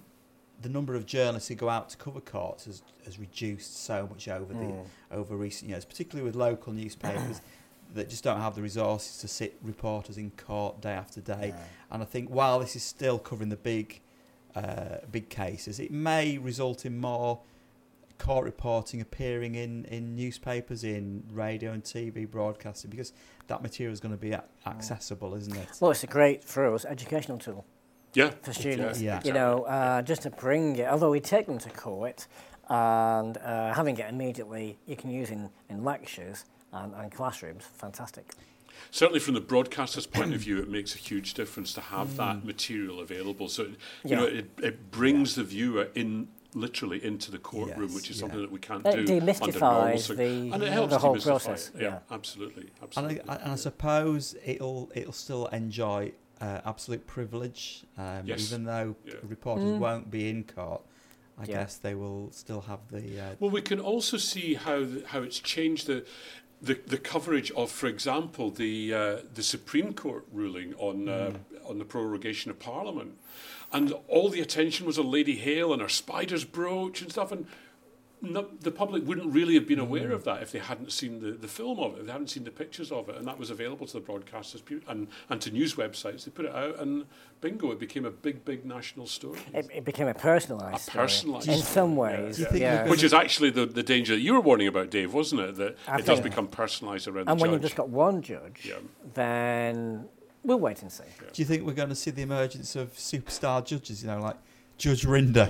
the 0.63 0.69
number 0.69 0.95
of 0.95 1.07
journalists 1.07 1.49
who 1.49 1.55
go 1.55 1.69
out 1.69 1.91
to 1.91 1.97
cover 1.97 2.21
courts 2.21 2.65
has, 2.65 2.83
has 3.05 3.19
reduced 3.19 3.85
so 3.85 4.09
much 4.11 4.29
over 4.29 4.53
the 4.53 4.61
mm. 4.61 4.87
over 5.11 5.37
recent 5.37 5.71
years, 5.71 5.85
particularly 5.85 6.25
with 6.25 6.35
local 6.35 6.73
newspapers 6.73 7.41
that 7.95 8.09
just 8.09 8.25
don't 8.25 8.41
have 8.41 8.55
the 8.55 8.63
resources 8.63 9.19
to 9.19 9.29
sit 9.29 9.57
reporters 9.63 10.19
in 10.19 10.31
court 10.33 10.81
day 10.81 10.93
after 10.93 11.21
day. 11.21 11.53
Yeah. 11.55 11.63
And 11.91 12.03
I 12.03 12.07
think 12.07 12.29
while 12.31 12.59
this 12.59 12.75
is 12.75 12.83
still 12.83 13.19
covering 13.19 13.51
the 13.51 13.57
big 13.57 14.01
uh, 14.55 14.99
big 15.11 15.29
cases, 15.29 15.79
it 15.79 15.91
may 15.91 16.39
result 16.39 16.87
in 16.87 16.99
more 16.99 17.41
court 18.19 18.47
reporting 18.47 19.03
appearing 19.03 19.55
in, 19.55 19.85
in 19.85 20.17
newspapers, 20.17 20.83
in 20.83 21.23
radio 21.31 21.73
and 21.73 21.85
TV 21.85 22.29
broadcasting, 22.29 22.91
because 22.91 23.13
that 23.49 23.63
material 23.63 23.93
is 23.93 24.01
going 24.01 24.15
to 24.15 24.21
be 24.21 24.33
a- 24.33 24.45
accessible, 24.67 25.35
isn't 25.35 25.55
it? 25.55 25.69
Well, 25.81 25.91
it's 25.91 26.03
a 26.03 26.07
great, 26.07 26.43
for 26.43 26.73
us, 26.73 26.87
educational 26.87 27.37
tool 27.37 27.67
yeah. 28.17 28.31
for 28.43 28.53
students. 28.53 29.01
Yeah. 29.01 29.21
You 29.25 29.33
know, 29.33 29.65
uh, 29.65 30.03
just 30.03 30.23
to 30.23 30.31
bring 30.31 30.77
it, 30.77 30.89
although 30.89 31.11
we 31.11 31.21
take 31.21 31.47
them 31.47 31.59
to 31.59 31.71
court 31.71 32.27
and 32.69 33.37
uh, 33.39 33.75
having 33.75 33.97
it 33.99 34.09
immediately, 34.09 34.79
you 34.87 34.97
can 34.97 35.11
use 35.11 35.31
in, 35.31 35.51
in 35.69 35.85
lectures 35.85 36.45
and, 36.73 36.93
and 36.95 37.13
classrooms, 37.13 37.65
fantastic. 37.75 38.33
Certainly, 38.91 39.21
from 39.21 39.35
the 39.35 39.41
broadcaster's 39.41 40.07
point 40.07 40.35
of 40.35 40.41
view, 40.47 40.59
it 40.59 40.69
makes 40.69 40.95
a 40.95 40.99
huge 40.99 41.35
difference 41.35 41.73
to 41.75 41.81
have 41.81 42.09
mm. 42.09 42.17
that 42.17 42.45
material 42.45 43.01
available. 43.01 43.49
So, 43.49 43.65
you 43.65 43.77
yeah. 44.05 44.17
know, 44.17 44.25
it, 44.25 44.51
it 44.63 44.91
brings 44.91 45.37
yeah. 45.37 45.43
the 45.43 45.49
viewer 45.49 45.89
in 45.95 46.29
literally 46.55 47.05
into 47.05 47.31
the 47.31 47.39
courtroom, 47.39 47.89
yes, 47.89 47.95
which 47.95 48.11
is 48.11 48.17
yeah. 48.17 48.21
something 48.21 48.41
that 48.41 48.51
we 48.51 48.59
can't 48.59 48.85
it 48.87 49.07
do 49.07 49.21
demystifies 49.21 49.41
under 49.41 49.59
normal 49.59 49.99
the, 50.17 50.51
and 50.53 50.63
it 50.63 50.73
helps 50.73 50.93
the 50.93 50.99
whole 50.99 51.17
process. 51.17 51.71
It. 51.75 51.83
Yeah, 51.83 51.89
yeah, 51.89 51.99
absolutely, 52.11 52.71
absolutely. 52.83 53.21
And 53.21 53.31
I, 53.31 53.35
and 53.37 53.53
I 53.53 53.57
suppose 53.57 54.35
it'll 54.45 54.91
it'll 54.95 55.13
still 55.13 55.47
enjoy 55.47 56.13
uh, 56.41 56.61
absolute 56.65 57.07
privilege, 57.07 57.85
um, 57.99 58.23
yes. 58.25 58.41
even 58.47 58.65
though 58.65 58.97
yeah. 59.05 59.15
reporters 59.23 59.65
mm. 59.65 59.79
won't 59.79 60.11
be 60.11 60.29
in 60.29 60.45
court. 60.45 60.83
I 61.39 61.43
yeah. 61.43 61.59
guess 61.59 61.77
they 61.77 61.95
will 61.95 62.31
still 62.33 62.63
have 62.63 62.81
the. 62.91 63.21
Uh, 63.21 63.35
well, 63.41 63.51
we 63.51 63.61
can 63.61 63.79
also 63.81 64.17
see 64.17 64.55
how 64.55 64.81
the, 64.81 65.05
how 65.07 65.23
it's 65.23 65.39
changed 65.39 65.87
the. 65.87 66.05
The, 66.63 66.81
the 66.87 66.97
coverage 66.97 67.51
of, 67.51 67.71
for 67.71 67.87
example, 67.87 68.51
the 68.51 68.95
uh, 68.95 69.17
the 69.35 69.43
Supreme 69.43 69.93
Court 69.93 70.25
ruling 70.33 70.73
on 70.79 71.07
uh, 71.07 71.35
mm. 71.35 71.71
on 71.71 71.79
the 71.79 71.85
prorogation 71.85 72.51
of 72.51 72.59
Parliament, 72.59 73.19
and 73.71 73.93
all 74.09 74.31
the 74.31 74.41
attention 74.41 74.87
was 74.87 74.99
on 74.99 75.11
Lady 75.11 75.37
Hale 75.37 75.75
and 75.75 75.83
her 75.83 75.89
spider's 75.91 76.47
brooch 76.47 77.03
and 77.03 77.13
stuff, 77.13 77.31
and 77.31 77.47
no, 78.23 78.49
the 78.61 78.71
public 78.71 79.07
wouldn't 79.07 79.33
really 79.33 79.55
have 79.55 79.67
been 79.67 79.79
aware 79.79 80.11
of 80.13 80.23
mm. 80.23 80.25
that 80.25 80.43
if 80.43 80.51
they 80.51 80.59
hadn't 80.59 80.91
seen 80.91 81.21
the, 81.21 81.33
the 81.33 81.49
film 81.49 81.79
of 81.79 81.97
it, 81.97 82.01
if 82.01 82.07
they 82.07 82.13
hadn't 82.13 82.31
seen 82.31 82.45
the 82.45 82.51
pictures 82.51 82.91
of 82.91 83.09
it, 83.09 83.17
and 83.17 83.27
that 83.27 83.39
was 83.39 83.51
available 83.51 83.87
to 83.87 83.93
the 83.93 84.01
broadcasters 84.01 84.63
and, 84.89 85.09
and 85.29 85.41
to 85.43 85.51
news 85.51 85.75
websites. 85.75 86.25
They 86.25 86.31
put 86.31 86.47
it 86.47 86.55
out, 86.55 86.79
and 86.79 87.05
bingo, 87.41 87.71
it 87.73 87.79
became 87.79 88.07
a 88.07 88.11
big, 88.11 88.45
big 88.45 88.65
national 88.65 89.07
story. 89.07 89.39
It, 89.53 89.69
it 89.73 89.85
became 89.85 90.09
a 90.09 90.15
personalised 90.15 90.89
A 90.89 90.91
personalised 90.91 91.43
story. 91.43 91.57
In 91.59 91.63
some 91.63 91.93
yeah, 91.93 91.99
ways, 91.99 92.41
yeah. 92.41 92.55
yeah. 92.55 92.89
Which 92.89 93.03
is 93.03 93.13
actually 93.13 93.51
the, 93.51 93.67
the 93.67 93.83
danger 93.83 94.15
that 94.15 94.21
you 94.21 94.33
were 94.33 94.41
warning 94.41 94.69
about, 94.69 94.91
Dave, 94.91 95.13
wasn't 95.13 95.43
it? 95.43 95.57
That 95.57 95.77
I 95.87 95.99
it 95.99 96.07
does 96.07 96.21
become 96.21 96.49
personalised 96.49 97.09
around 97.09 97.27
the 97.27 97.31
store. 97.31 97.33
And 97.33 97.39
the 97.39 97.43
when 97.43 97.51
judge. 97.51 97.53
you've 97.53 97.63
just 97.63 97.77
got 97.77 97.89
one 97.91 98.23
judge, 98.23 98.63
Yeah. 98.65 98.77
then 99.15 100.09
we'll 100.43 100.61
wait 100.61 100.81
and 100.83 100.91
see. 100.91 101.05
Do 101.33 101.43
you 101.43 101.47
think 101.47 101.67
we're 101.67 101.75
going 101.75 101.91
to 101.91 101.95
see 101.95 102.11
the 102.11 102.23
emergence 102.23 102.77
of 102.77 102.95
superstar 102.95 103.65
judges? 103.65 104.03
You 104.03 104.09
know, 104.09 104.21
like 104.21 104.37
Judge 104.79 105.07
Rinder. 105.07 105.49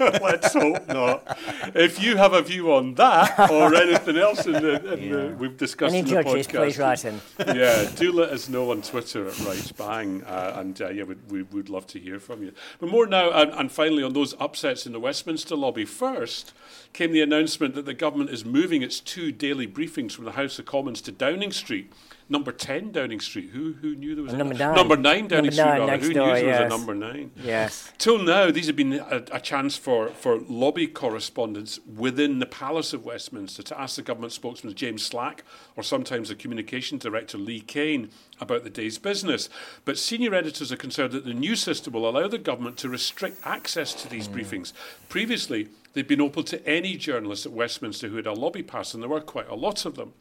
Let's 0.22 0.54
hope 0.54 0.86
not. 0.86 1.38
If 1.74 2.00
you 2.00 2.16
have 2.16 2.32
a 2.32 2.42
view 2.42 2.72
on 2.72 2.94
that 2.94 3.50
or 3.50 3.74
anything 3.82 4.16
else 4.16 4.46
in 4.46 4.52
the, 4.52 4.92
in 4.92 5.10
the 5.10 5.36
we've 5.36 5.56
discussed 5.56 5.90
Any 5.92 6.00
in 6.00 6.04
the 6.04 6.22
judges, 6.22 6.46
podcast, 6.46 6.56
please 6.56 6.78
write 6.78 7.04
in. 7.04 7.20
yeah, 7.56 7.90
do 7.96 8.12
let 8.12 8.30
us 8.30 8.48
know 8.48 8.70
on 8.70 8.82
Twitter 8.82 9.26
at 9.26 9.38
Right 9.40 9.72
Bang, 9.76 10.22
uh, 10.22 10.54
and 10.56 10.80
uh, 10.80 10.88
yeah, 10.90 11.02
we'd, 11.02 11.18
we 11.30 11.42
would 11.42 11.68
love 11.68 11.86
to 11.88 11.98
hear 11.98 12.20
from 12.20 12.42
you. 12.42 12.52
But 12.78 12.90
more 12.90 13.06
now, 13.06 13.30
and, 13.32 13.50
and 13.52 13.72
finally, 13.72 14.04
on 14.04 14.12
those 14.12 14.34
upsets 14.38 14.86
in 14.86 14.92
the 14.92 15.00
Westminster 15.00 15.56
lobby. 15.56 15.84
First 15.84 16.52
came 16.92 17.12
the 17.12 17.22
announcement 17.22 17.74
that 17.74 17.86
the 17.86 17.94
government 17.94 18.30
is 18.30 18.44
moving 18.44 18.82
its 18.82 19.00
two 19.00 19.32
daily 19.32 19.66
briefings 19.66 20.12
from 20.12 20.24
the 20.24 20.32
House 20.32 20.58
of 20.58 20.66
Commons 20.66 21.00
to 21.02 21.12
Downing 21.12 21.52
Street. 21.52 21.92
Number 22.30 22.52
10 22.52 22.92
Downing 22.92 23.18
Street. 23.18 23.50
Who 23.50 23.72
who 23.72 23.96
knew 23.96 24.14
there 24.14 24.22
was 24.22 24.32
Number 24.32 24.54
a 24.54 24.58
nine. 24.58 24.74
number 24.76 24.96
9 24.96 25.26
Downing 25.26 25.28
Number 25.28 25.50
Street? 25.50 25.64
nine 25.64 25.80
rather. 25.80 25.98
Who 25.98 26.12
door, 26.12 26.26
knew 26.28 26.34
there 26.34 26.48
was 26.48 26.60
a 26.60 26.68
number 26.68 26.94
9? 26.94 27.30
Yes. 27.42 27.92
Till 27.98 28.18
now, 28.18 28.52
these 28.52 28.68
have 28.68 28.76
been 28.76 28.92
a, 28.92 29.24
a 29.32 29.40
chance 29.40 29.76
for, 29.76 30.10
for 30.10 30.38
lobby 30.38 30.86
correspondents 30.86 31.80
within 31.84 32.38
the 32.38 32.46
Palace 32.46 32.92
of 32.92 33.04
Westminster 33.04 33.64
to 33.64 33.80
ask 33.80 33.96
the 33.96 34.02
government 34.02 34.32
spokesman 34.32 34.74
James 34.74 35.02
Slack 35.02 35.42
or 35.74 35.82
sometimes 35.82 36.28
the 36.28 36.36
communication 36.36 36.98
director 36.98 37.36
Lee 37.36 37.60
Cain 37.60 38.10
about 38.40 38.62
the 38.62 38.70
day's 38.70 38.96
business. 38.96 39.48
But 39.84 39.98
senior 39.98 40.32
editors 40.32 40.70
are 40.70 40.76
concerned 40.76 41.12
that 41.12 41.24
the 41.24 41.34
new 41.34 41.56
system 41.56 41.94
will 41.94 42.08
allow 42.08 42.28
the 42.28 42.38
government 42.38 42.76
to 42.78 42.88
restrict 42.88 43.40
access 43.44 43.92
to 43.94 44.08
these 44.08 44.28
hmm. 44.28 44.38
briefings. 44.38 44.72
Previously, 45.08 45.68
They'd 45.92 46.06
been 46.06 46.20
open 46.20 46.44
to 46.44 46.68
any 46.68 46.96
journalist 46.96 47.46
at 47.46 47.52
Westminster 47.52 48.08
who 48.08 48.16
had 48.16 48.26
a 48.26 48.32
lobby 48.32 48.62
pass, 48.62 48.94
and 48.94 49.02
there 49.02 49.10
were 49.10 49.20
quite 49.20 49.48
a 49.48 49.56
lot 49.56 49.84
of 49.84 49.96
them. 49.96 50.12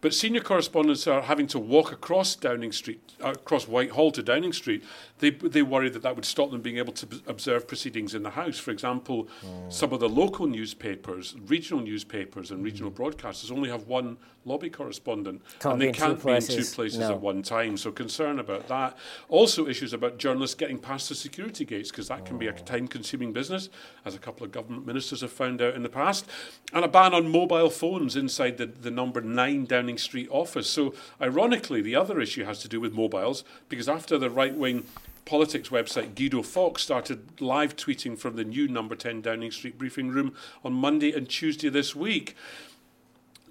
But 0.00 0.14
senior 0.14 0.40
correspondents 0.40 1.06
are 1.06 1.22
having 1.22 1.46
to 1.48 1.60
walk 1.60 1.92
across 1.92 2.34
Downing 2.34 2.72
Street, 2.72 3.00
uh, 3.22 3.30
across 3.30 3.68
Whitehall 3.68 4.10
to 4.12 4.22
Downing 4.22 4.52
Street. 4.52 4.82
They, 5.20 5.30
they 5.30 5.62
worry 5.62 5.90
that 5.90 6.02
that 6.02 6.16
would 6.16 6.24
stop 6.24 6.50
them 6.50 6.60
being 6.60 6.78
able 6.78 6.92
to 6.94 7.06
b- 7.06 7.22
observe 7.28 7.68
proceedings 7.68 8.14
in 8.16 8.24
the 8.24 8.30
House. 8.30 8.58
For 8.58 8.72
example, 8.72 9.28
some 9.68 9.92
of 9.92 10.00
the 10.00 10.08
local 10.08 10.48
newspapers, 10.48 11.36
regional 11.46 11.84
newspapers, 11.84 12.50
and 12.50 12.64
regional 12.64 12.90
broadcasters 12.90 13.52
only 13.52 13.70
have 13.70 13.86
one 13.86 14.16
lobby 14.44 14.70
correspondent, 14.70 15.40
Can't 15.60 15.74
and 15.74 15.82
they 15.82 15.92
can't 15.92 16.20
be 16.24 16.32
in 16.32 16.40
two 16.42 16.64
places. 16.64 16.98
No. 16.98 17.12
at 17.12 17.20
one 17.20 17.42
time. 17.42 17.76
So 17.76 17.92
concern 17.92 18.40
about 18.40 18.66
that. 18.66 18.98
Also, 19.28 19.68
issues 19.68 19.92
about 19.92 20.18
journalists 20.18 20.56
getting 20.56 20.78
past 20.78 21.08
the 21.08 21.14
security 21.14 21.64
gates 21.64 21.92
because 21.92 22.08
that 22.08 22.24
can 22.24 22.38
be 22.38 22.48
a 22.48 22.52
time-consuming 22.52 23.32
business, 23.32 23.68
as 24.04 24.16
a 24.16 24.18
couple 24.18 24.44
of 24.44 24.50
government 24.50 24.84
ministers 24.84 25.11
have 25.20 25.32
found 25.32 25.60
out 25.60 25.74
in 25.74 25.82
the 25.82 25.88
past, 25.88 26.26
and 26.72 26.84
a 26.84 26.88
ban 26.88 27.14
on 27.14 27.30
mobile 27.30 27.70
phones 27.70 28.16
inside 28.16 28.56
the, 28.58 28.66
the 28.66 28.90
number 28.90 29.20
nine 29.20 29.66
Downing 29.66 29.98
Street 29.98 30.28
office. 30.30 30.68
So, 30.68 30.94
ironically, 31.20 31.82
the 31.82 31.94
other 31.96 32.20
issue 32.20 32.44
has 32.44 32.60
to 32.62 32.68
do 32.68 32.80
with 32.80 32.94
mobiles 32.94 33.44
because 33.68 33.88
after 33.88 34.18
the 34.18 34.30
right-wing 34.30 34.84
politics 35.24 35.68
website 35.68 36.16
Guido 36.16 36.42
Fawkes 36.42 36.82
started 36.82 37.40
live 37.40 37.76
tweeting 37.76 38.18
from 38.18 38.34
the 38.34 38.42
new 38.42 38.66
number 38.66 38.96
10 38.96 39.20
Downing 39.22 39.52
Street 39.52 39.78
briefing 39.78 40.08
room 40.08 40.34
on 40.64 40.72
Monday 40.72 41.12
and 41.12 41.28
Tuesday 41.28 41.68
this 41.68 41.94
week 41.94 42.34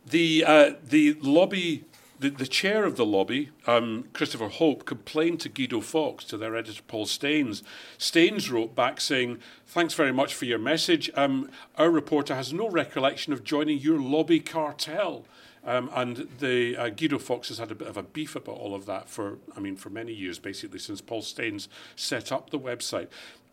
the 0.06 0.44
uh, 0.46 0.72
the 0.84 1.14
lobby. 1.22 1.86
The, 2.22 2.30
the 2.30 2.46
chair 2.46 2.84
of 2.84 2.98
the 2.98 3.06
lobby, 3.06 3.50
um, 3.66 4.06
Christopher 4.14 4.50
Hope, 4.50 4.86
complained 4.86 5.40
to 5.40 5.50
Guido 5.50 5.82
Fawkes, 5.82 6.24
to 6.26 6.38
their 6.38 6.56
editor 6.56 6.84
Paul 6.88 7.08
Staines. 7.08 7.64
Staines 7.98 8.52
wrote 8.52 8.76
back 8.76 9.02
saying, 9.02 9.40
Thanks 9.66 9.96
very 9.96 10.14
much 10.14 10.36
for 10.36 10.46
your 10.46 10.60
message. 10.60 11.10
Um, 11.16 11.50
our 11.80 11.90
reporter 11.90 12.36
has 12.36 12.54
no 12.54 12.70
recollection 12.70 13.34
of 13.34 13.44
joining 13.44 13.80
your 13.80 14.00
lobby 14.00 14.40
cartel. 14.40 15.26
Um, 15.64 15.92
and 15.94 16.28
the 16.40 16.76
uh, 16.76 16.90
Guido 16.90 17.20
Fawkes 17.20 17.50
has 17.50 17.60
had 17.60 17.70
a 17.70 17.76
bit 17.76 17.88
of 17.88 17.96
a 17.96 18.04
beef 18.04 18.36
about 18.36 18.58
all 18.58 18.74
of 18.74 18.88
that 18.88 19.08
for, 19.08 19.38
I 19.56 19.60
mean, 19.60 19.76
for 19.76 19.90
many 19.90 20.12
years, 20.12 20.40
basically, 20.40 20.80
since 20.80 21.02
Paul 21.02 21.22
Staines 21.22 21.70
set 21.96 22.32
up 22.32 22.50
the 22.50 22.60
website. 22.60 23.08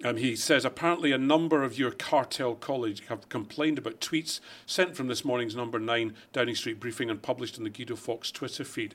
Um, 0.05 0.16
he 0.16 0.37
says 0.37 0.64
apparently 0.64 1.12
a 1.12 1.18
number 1.18 1.62
of 1.64 1.79
your 1.79 1.90
cartel 1.90 2.55
colleagues 2.55 3.01
have 3.09 3.29
complained 3.29 3.79
about 3.79 4.01
tweets 4.01 4.40
sent 4.64 4.97
from 4.97 5.09
this 5.09 5.25
morning's 5.25 5.57
number 5.57 5.79
nine 5.79 6.14
Downing 6.33 6.55
Street 6.55 6.81
briefing 6.81 7.11
and 7.11 7.21
published 7.21 7.59
in 7.59 7.64
the 7.64 7.71
Guido 7.71 7.97
Fawkes 7.97 8.31
Twitter 8.31 8.64
feed. 8.64 8.94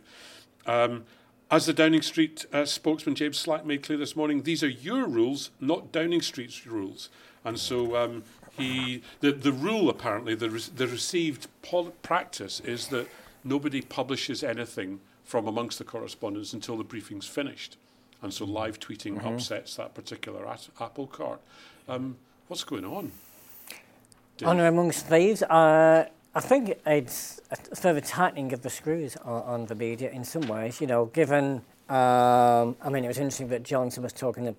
Um, 0.65 1.03
as 1.51 1.67
the 1.67 1.73
Downing 1.73 2.01
Street 2.01 2.45
uh, 2.51 2.65
spokesman 2.65 3.15
James 3.15 3.37
Slack 3.37 3.63
made 3.63 3.83
clear 3.83 3.97
this 3.97 4.15
morning, 4.15 4.41
these 4.41 4.63
are 4.63 4.69
your 4.69 5.05
rules, 5.05 5.51
not 5.59 5.91
Downing 5.91 6.21
Street's 6.21 6.65
rules. 6.65 7.09
And 7.45 7.59
so 7.59 7.95
um, 7.95 8.23
he, 8.57 9.01
the, 9.19 9.31
the 9.31 9.51
rule 9.51 9.89
apparently, 9.89 10.35
the, 10.35 10.49
re- 10.49 10.61
the 10.75 10.87
received 10.87 11.47
pol- 11.61 11.93
practice 12.01 12.59
is 12.59 12.87
that 12.87 13.07
nobody 13.43 13.81
publishes 13.81 14.43
anything 14.43 14.99
from 15.23 15.47
amongst 15.47 15.79
the 15.79 15.83
correspondents 15.83 16.53
until 16.53 16.77
the 16.77 16.83
briefing's 16.83 17.27
finished. 17.27 17.77
And 18.21 18.33
so 18.33 18.45
live 18.45 18.79
tweeting 18.79 19.23
upsets 19.25 19.75
that 19.75 19.93
particular 19.93 20.47
at- 20.47 20.69
apple 20.79 21.07
cart. 21.07 21.41
Um, 21.89 22.17
what's 22.47 22.63
going 22.63 22.85
on? 22.85 23.11
Dave? 24.37 24.47
Honour 24.49 24.67
amongst 24.67 25.07
thieves. 25.07 25.43
Uh, 25.43 26.07
I 26.35 26.39
think 26.39 26.79
it's 26.85 27.41
a 27.51 27.75
further 27.75 28.01
tightening 28.01 28.53
of 28.53 28.61
the 28.61 28.69
screws 28.69 29.15
on, 29.17 29.43
on 29.43 29.65
the 29.65 29.75
media 29.75 30.09
in 30.09 30.23
some 30.23 30.47
ways. 30.47 30.81
You 30.81 30.87
know, 30.87 31.05
given, 31.05 31.61
um, 31.89 32.75
I 32.81 32.89
mean, 32.89 33.03
it 33.03 33.07
was 33.07 33.17
interesting 33.17 33.49
that 33.49 33.63
Johnson 33.63 34.03
was 34.03 34.13
talking, 34.13 34.47
of 34.47 34.55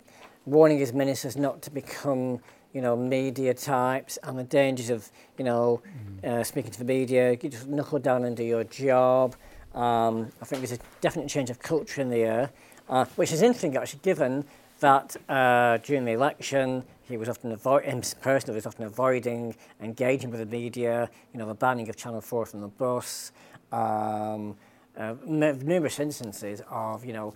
warning 0.47 0.79
his 0.79 0.93
ministers 0.93 1.37
not 1.37 1.63
to 1.63 1.71
become, 1.71 2.41
you 2.75 2.83
know, 2.83 2.97
media 2.97 3.55
types 3.55 4.19
and 4.25 4.39
the 4.39 4.45
dangers 4.45 4.91
of, 4.91 5.11
you 5.39 5.45
know, 5.45 5.81
uh, 6.25 6.43
speaking 6.43 6.73
to 6.73 6.79
the 6.79 6.85
media. 6.85 7.31
You 7.31 7.49
just 7.49 7.69
knuckle 7.69 8.01
down 8.01 8.25
and 8.25 8.37
do 8.37 8.43
your 8.43 8.65
job. 8.65 9.37
Um, 9.75 10.33
I 10.43 10.45
think 10.45 10.61
there's 10.61 10.79
a 10.79 10.83
definite 11.01 11.29
change 11.29 11.51
of 11.51 11.61
culture 11.61 12.01
in 12.01 12.11
the 12.11 12.23
air, 12.23 12.51
uh, 12.89 13.05
which 13.17 13.33
is 13.33 13.43
interesting 13.43 13.77
actually, 13.77 14.01
given 14.03 14.45
that 14.81 15.17
uh, 15.29 15.79
during 15.79 16.05
the 16.05 16.13
election 16.13 16.85
he 17.03 17.17
was 17.17 17.29
often 17.29 17.53
avoid 17.53 17.85
him 17.85 18.03
personally 18.21 18.57
was 18.57 18.67
often 18.67 18.85
avoiding 18.85 19.55
engaging 19.81 20.31
with 20.31 20.41
the 20.41 20.47
media. 20.47 21.09
You 21.33 21.39
know, 21.39 21.47
the 21.47 21.55
banning 21.55 21.89
of 21.89 21.97
Channel 21.97 22.21
Four 22.21 22.47
from 22.47 22.61
the 22.61 22.69
bus. 22.69 23.33
Um, 23.71 24.57
uh, 24.97 25.15
numerous 25.27 25.99
instances 25.99 26.63
of 26.71 27.05
you 27.05 27.13
know 27.13 27.35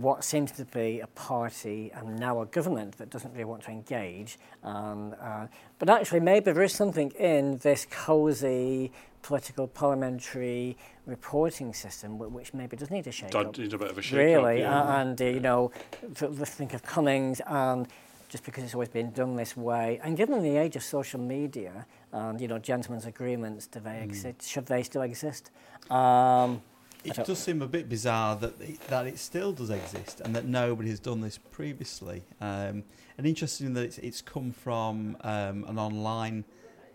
what 0.00 0.24
seems 0.24 0.50
to 0.52 0.64
be 0.64 1.00
a 1.00 1.06
party 1.08 1.90
and 1.94 2.18
now 2.18 2.40
a 2.40 2.46
government 2.46 2.96
that 2.96 3.10
doesn't 3.10 3.32
really 3.32 3.44
want 3.44 3.62
to 3.64 3.70
engage. 3.70 4.38
And, 4.62 5.14
uh, 5.14 5.46
but 5.78 5.90
actually, 5.90 6.20
maybe 6.20 6.50
there 6.50 6.62
is 6.62 6.72
something 6.72 7.10
in 7.12 7.58
this 7.58 7.86
cosy 7.90 8.90
political 9.22 9.68
parliamentary 9.68 10.76
reporting 11.06 11.72
system 11.74 12.18
which 12.18 12.54
maybe 12.54 12.76
does 12.76 12.90
need 12.90 13.06
a 13.06 13.12
shake 13.12 13.30
Done- 13.30 13.46
up. 13.46 13.58
need 13.58 13.72
a 13.72 13.78
bit 13.78 13.90
of 13.90 13.98
a 13.98 14.02
shake 14.02 14.18
Really, 14.18 14.64
up, 14.64 14.86
yeah. 14.86 15.00
and 15.00 15.20
uh, 15.20 15.24
you 15.26 15.40
know, 15.40 15.70
th- 16.00 16.32
th- 16.36 16.48
think 16.48 16.74
of 16.74 16.82
Cummings 16.82 17.40
and 17.46 17.86
just 18.28 18.44
because 18.44 18.64
it's 18.64 18.72
always 18.74 18.88
been 18.88 19.10
done 19.12 19.36
this 19.36 19.56
way, 19.58 20.00
and 20.02 20.16
given 20.16 20.42
the 20.42 20.56
age 20.56 20.74
of 20.74 20.82
social 20.82 21.20
media 21.20 21.84
and 22.12 22.40
you 22.40 22.48
know 22.48 22.58
gentlemen's 22.58 23.04
agreements, 23.04 23.66
do 23.66 23.78
they 23.78 24.00
exist? 24.02 24.48
Should 24.48 24.64
they 24.66 24.82
still 24.82 25.02
exist? 25.02 25.50
Um, 25.90 26.62
It 27.04 27.24
does 27.24 27.38
seem 27.38 27.62
a 27.62 27.66
bit 27.66 27.88
bizarre 27.88 28.36
that 28.36 28.60
it, 28.60 28.80
that 28.88 29.06
it 29.06 29.18
still 29.18 29.52
does 29.52 29.70
exist 29.70 30.20
and 30.20 30.34
that 30.36 30.44
nobody 30.44 30.88
has 30.90 31.00
done 31.00 31.20
this 31.20 31.38
previously. 31.38 32.22
Um, 32.40 32.84
and 33.18 33.26
interesting 33.26 33.74
that 33.74 33.82
it's, 33.84 33.98
it's 33.98 34.22
come 34.22 34.52
from 34.52 35.16
um, 35.22 35.64
an 35.68 35.78
online 35.78 36.44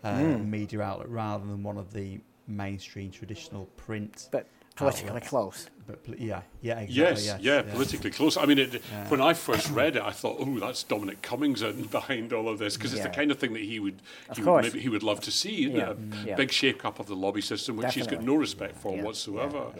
uh, 0.04 0.14
Mm. 0.14 0.48
media 0.48 0.80
outlet 0.80 1.08
rather 1.08 1.44
than 1.44 1.62
one 1.62 1.76
of 1.76 1.92
the 1.92 2.20
mainstream 2.46 3.10
traditional 3.10 3.66
print. 3.76 4.28
but 4.32 4.46
politically 4.76 5.08
outlets. 5.10 5.28
close. 5.28 5.70
But 5.88 6.20
yeah, 6.20 6.42
yeah, 6.60 6.80
exactly. 6.80 6.94
Yes, 6.96 7.24
yes, 7.26 7.40
yeah, 7.40 7.62
politically 7.62 8.10
close. 8.10 8.36
I 8.36 8.44
mean, 8.44 8.58
it, 8.58 8.74
Yeah. 8.90 9.08
when 9.08 9.22
I 9.22 9.32
first 9.32 9.70
read 9.70 9.96
it, 9.96 10.02
I 10.02 10.10
thought, 10.10 10.36
"Oh, 10.38 10.58
that's 10.58 10.82
Dominic 10.82 11.22
Cummings 11.22 11.62
in 11.62 11.82
behind 11.98 12.32
all 12.34 12.46
of 12.48 12.58
this," 12.58 12.76
because 12.76 12.92
it's 12.92 13.02
the 13.02 13.08
kind 13.08 13.30
of 13.30 13.38
thing 13.38 13.54
that 13.54 13.62
he 13.62 13.80
would, 13.80 14.02
he 14.36 14.42
would 14.42 14.62
maybe 14.62 14.80
he 14.80 14.90
would 14.90 15.02
love 15.02 15.20
to 15.22 15.30
see. 15.30 15.62
Yeah, 15.70 15.94
mm, 15.94 16.24
A 16.24 16.26
yeah. 16.28 16.36
big 16.36 16.52
shake-up 16.52 17.00
of 17.00 17.06
the 17.06 17.16
lobby 17.16 17.40
system, 17.40 17.76
which 17.76 17.94
he's 17.94 18.06
got 18.06 18.22
no 18.22 18.34
respect 18.34 18.76
for 18.76 18.94
Yeah, 18.94 19.02
whatsoever. 19.02 19.72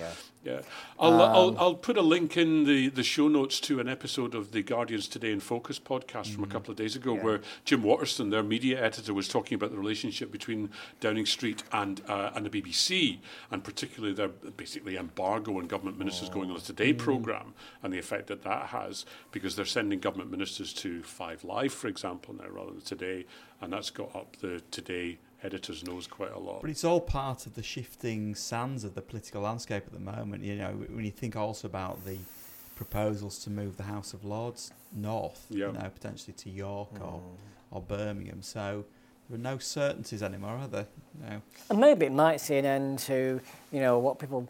Yeah, 0.48 0.60
I'll, 0.98 1.20
I'll 1.20 1.48
Um, 1.50 1.56
I'll 1.58 1.74
put 1.74 1.98
a 1.98 2.02
link 2.02 2.36
in 2.38 2.64
the, 2.64 2.88
the 2.88 3.02
show 3.02 3.28
notes 3.28 3.60
to 3.60 3.80
an 3.80 3.88
episode 3.88 4.34
of 4.34 4.52
the 4.52 4.62
Guardian's 4.62 5.06
Today 5.06 5.30
in 5.30 5.40
Focus 5.40 5.78
podcast 5.78 6.32
from 6.34 6.42
a 6.42 6.46
couple 6.46 6.70
of 6.70 6.76
days 6.78 6.96
ago, 6.96 7.14
Yeah. 7.16 7.22
where 7.24 7.40
Jim 7.66 7.82
Waterson, 7.82 8.30
their 8.30 8.42
media 8.42 8.82
editor, 8.82 9.12
was 9.12 9.28
talking 9.28 9.56
about 9.56 9.72
the 9.72 9.76
relationship 9.78 10.32
between 10.32 10.70
Downing 11.00 11.26
Street 11.26 11.64
and 11.72 12.00
uh, 12.08 12.30
and 12.34 12.46
the 12.46 12.50
BBC, 12.62 13.18
and 13.50 13.62
particularly 13.62 14.14
their 14.14 14.28
basically 14.28 14.96
embargo 14.96 15.58
on 15.58 15.66
government 15.66 15.98
ministers 15.98 16.30
going 16.30 16.48
on 16.50 16.56
the 16.56 16.62
Today 16.62 16.94
program 16.94 17.52
and 17.82 17.92
the 17.92 17.98
effect 17.98 18.28
that 18.28 18.42
that 18.44 18.68
has, 18.68 19.04
because 19.32 19.54
they're 19.54 19.64
sending 19.66 20.00
government 20.00 20.30
ministers 20.30 20.72
to 20.74 21.02
Five 21.02 21.44
Live, 21.44 21.74
for 21.74 21.88
example, 21.88 22.34
now 22.34 22.48
rather 22.48 22.70
than 22.70 22.80
Today, 22.80 23.26
and 23.60 23.72
that's 23.72 23.90
got 23.90 24.16
up 24.16 24.36
the 24.36 24.62
Today 24.70 25.18
editors 25.42 25.84
knows 25.84 26.06
quite 26.06 26.32
a 26.32 26.38
lot. 26.38 26.60
But 26.60 26.70
it's 26.70 26.84
all 26.84 27.00
part 27.00 27.46
of 27.46 27.54
the 27.54 27.62
shifting 27.62 28.34
sands 28.34 28.84
of 28.84 28.94
the 28.94 29.02
political 29.02 29.42
landscape 29.42 29.84
at 29.86 29.92
the 29.92 29.98
moment. 30.00 30.42
You 30.44 30.56
know, 30.56 30.70
when 30.90 31.04
you 31.04 31.10
think 31.10 31.36
also 31.36 31.68
about 31.68 32.04
the 32.04 32.18
proposals 32.76 33.38
to 33.40 33.50
move 33.50 33.76
the 33.76 33.82
House 33.84 34.12
of 34.14 34.24
Lords 34.24 34.72
north, 34.92 35.46
Yeah. 35.50 35.66
you 35.66 35.72
know, 35.72 35.90
potentially 35.92 36.32
to 36.34 36.50
York 36.50 36.88
or, 37.00 37.20
or 37.70 37.82
Birmingham. 37.82 38.42
So 38.42 38.84
there 39.28 39.38
are 39.38 39.42
no 39.42 39.58
certainties 39.58 40.22
anymore, 40.22 40.56
are 40.56 40.68
there? 40.68 40.86
No. 41.20 41.42
And 41.70 41.78
maybe 41.80 42.06
it 42.06 42.12
might 42.12 42.40
see 42.40 42.56
an 42.56 42.64
end 42.64 42.98
to, 43.00 43.40
you 43.72 43.80
know, 43.80 43.98
what 43.98 44.18
people 44.18 44.48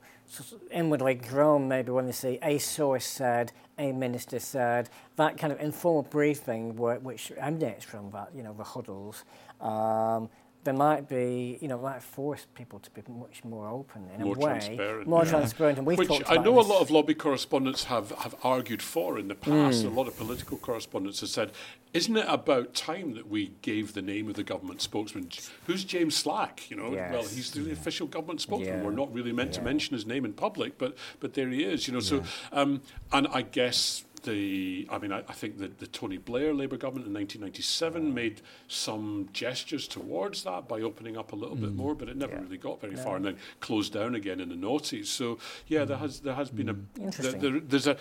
inwardly 0.70 1.14
groan 1.14 1.68
maybe 1.68 1.90
when 1.90 2.04
they 2.06 2.12
see 2.12 2.38
a 2.42 2.58
source 2.58 3.06
said, 3.06 3.50
a 3.78 3.92
minister 3.92 4.38
said, 4.38 4.90
that 5.16 5.38
kind 5.38 5.52
of 5.52 5.60
informal 5.60 6.02
briefing 6.02 6.76
where, 6.76 6.98
which 6.98 7.32
emanates 7.38 7.84
from 7.84 8.10
that, 8.10 8.28
you 8.34 8.42
know, 8.42 8.52
the 8.52 8.64
huddles. 8.64 9.24
Um, 9.60 10.28
there 10.64 10.74
might 10.74 11.08
be, 11.08 11.58
you 11.60 11.68
know, 11.68 11.78
might 11.78 12.02
force 12.02 12.46
people 12.54 12.78
to 12.80 12.90
be 12.90 13.02
much 13.08 13.44
more 13.44 13.68
open 13.68 14.08
in 14.14 14.22
More 14.22 14.36
a 14.36 14.38
way, 14.38 14.44
transparent, 14.58 15.06
more 15.08 15.24
yeah. 15.24 15.30
transparent. 15.30 15.78
And 15.78 15.86
we've 15.86 15.98
Which 15.98 16.22
I 16.28 16.36
know 16.36 16.58
a 16.58 16.62
lot 16.62 16.80
of 16.80 16.90
lobby 16.90 17.14
correspondents 17.14 17.84
have, 17.84 18.10
have 18.10 18.34
argued 18.42 18.82
for 18.82 19.18
in 19.18 19.28
the 19.28 19.34
past. 19.34 19.82
Hmm. 19.82 19.88
A 19.88 19.90
lot 19.90 20.08
of 20.08 20.16
political 20.16 20.58
correspondents 20.58 21.20
have 21.20 21.30
said, 21.30 21.52
isn't 21.94 22.16
it 22.16 22.26
about 22.28 22.74
time 22.74 23.14
that 23.14 23.28
we 23.28 23.52
gave 23.62 23.94
the 23.94 24.02
name 24.02 24.28
of 24.28 24.34
the 24.34 24.42
government 24.42 24.82
spokesman? 24.82 25.30
Who's 25.66 25.84
James 25.84 26.14
Slack? 26.16 26.68
You 26.70 26.76
know, 26.76 26.92
Yes. 26.92 27.12
well, 27.12 27.22
he's 27.22 27.50
the 27.52 27.72
official 27.72 28.06
government 28.06 28.40
spokesman. 28.40 28.78
Yeah. 28.80 28.84
We're 28.84 28.90
not 28.92 29.12
really 29.14 29.32
meant 29.32 29.54
to 29.54 29.62
mention 29.62 29.94
his 29.94 30.04
name 30.06 30.24
in 30.24 30.32
public, 30.34 30.76
but 30.76 30.96
but 31.20 31.34
there 31.34 31.48
he 31.48 31.64
is. 31.64 31.86
You 31.86 31.94
know, 31.94 32.00
so 32.00 32.22
um, 32.52 32.82
and 33.12 33.26
I 33.28 33.42
guess. 33.42 34.04
The, 34.28 34.86
I 34.90 34.98
mean, 34.98 35.12
I, 35.12 35.20
I 35.20 35.32
think 35.32 35.58
that 35.58 35.78
the 35.78 35.86
Tony 35.86 36.18
Blair 36.18 36.52
Labour 36.52 36.76
government 36.76 37.06
in 37.06 37.14
1997 37.14 38.02
mm. 38.10 38.14
made 38.14 38.42
some 38.68 39.28
gestures 39.32 39.88
towards 39.88 40.42
that 40.44 40.68
by 40.68 40.82
opening 40.82 41.16
up 41.16 41.32
a 41.32 41.36
little 41.36 41.56
bit 41.56 41.72
mm. 41.72 41.76
more, 41.76 41.94
but 41.94 42.08
it 42.08 42.16
never 42.16 42.34
Yeah. 42.34 42.42
really 42.42 42.58
got 42.58 42.80
very 42.80 42.94
No. 42.94 43.02
far, 43.02 43.16
and 43.16 43.24
then 43.24 43.38
closed 43.60 43.92
down 43.94 44.14
again 44.14 44.38
in 44.40 44.50
the 44.50 44.54
noughties. 44.54 45.06
So 45.06 45.38
yeah, 45.66 45.84
there 45.86 45.96
mm. 45.96 46.00
has 46.00 46.20
there 46.20 46.34
has 46.34 46.50
been 46.50 46.68
a 46.68 46.76
Interesting. 47.00 47.40
there, 47.40 47.60
there's 47.60 47.86
a 47.86 47.96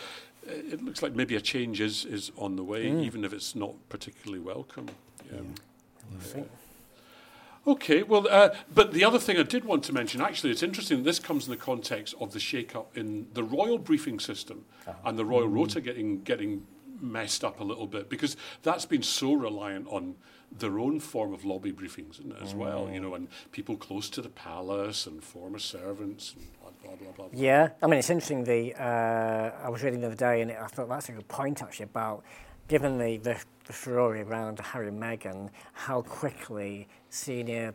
it 0.45 0.83
looks 0.83 1.01
like 1.01 1.13
maybe 1.13 1.35
a 1.35 1.41
change 1.41 1.81
is, 1.81 2.05
is 2.05 2.31
on 2.37 2.55
the 2.55 2.63
way, 2.63 2.85
Mm. 2.85 3.03
even 3.03 3.23
if 3.25 3.33
it's 3.33 3.55
not 3.55 3.73
particularly 3.89 4.41
welcome. 4.41 4.87
Yeah. 5.31 5.41
Yeah. 6.35 6.43
Okay, 7.67 8.01
well, 8.01 8.25
uh, 8.29 8.49
but 8.73 8.93
the 8.93 9.03
other 9.03 9.19
thing 9.19 9.37
I 9.37 9.43
did 9.43 9.65
want 9.65 9.83
to 9.85 9.93
mention, 9.93 10.21
actually, 10.21 10.51
it's 10.51 10.63
interesting. 10.63 11.03
This 11.03 11.19
comes 11.19 11.45
in 11.45 11.51
the 11.51 11.57
context 11.57 12.15
of 12.19 12.31
the 12.31 12.39
shake-up 12.39 12.97
in 12.97 13.27
the 13.33 13.43
royal 13.43 13.77
briefing 13.77 14.19
system 14.19 14.63
and 15.03 15.19
the 15.19 15.25
royal 15.25 15.47
rota 15.49 15.81
getting 15.81 16.21
getting 16.23 16.65
messed 16.99 17.43
up 17.43 17.59
a 17.59 17.63
little 17.63 17.85
bit 17.85 18.09
because 18.09 18.35
that's 18.63 18.85
been 18.85 19.03
so 19.03 19.33
reliant 19.33 19.87
on 19.89 20.15
their 20.51 20.79
own 20.79 20.99
form 20.99 21.33
of 21.33 21.45
lobby 21.45 21.71
briefings 21.71 22.19
as 22.41 22.55
well. 22.55 22.89
You 22.91 23.01
know, 23.01 23.15
and 23.15 23.27
people 23.51 23.75
close 23.75 24.09
to 24.11 24.21
the 24.21 24.29
palace 24.29 25.05
and 25.05 25.21
former 25.23 25.59
servants 25.59 26.35
and 26.35 26.47
blah 26.61 26.71
blah 26.81 26.95
blah 26.95 27.11
blah. 27.11 27.27
blah. 27.27 27.39
Yeah, 27.39 27.69
I 27.83 27.87
mean, 27.87 27.99
it's 27.99 28.09
interesting. 28.09 28.45
The 28.45 28.73
uh, 28.81 29.51
I 29.61 29.69
was 29.69 29.83
reading 29.83 29.99
the 29.99 30.07
other 30.07 30.15
day, 30.15 30.41
and 30.41 30.51
I 30.51 30.67
thought 30.67 30.87
that's 30.87 31.09
a 31.09 31.11
good 31.11 31.27
point 31.27 31.61
actually 31.61 31.85
about 31.85 32.23
given 32.67 32.97
the, 32.97 33.17
the, 33.17 33.37
the 33.65 33.73
furore 33.73 34.15
around 34.17 34.59
Harry 34.59 34.87
and 34.89 35.01
Meghan, 35.01 35.49
how 35.73 36.01
quickly 36.01 36.87
senior 37.09 37.73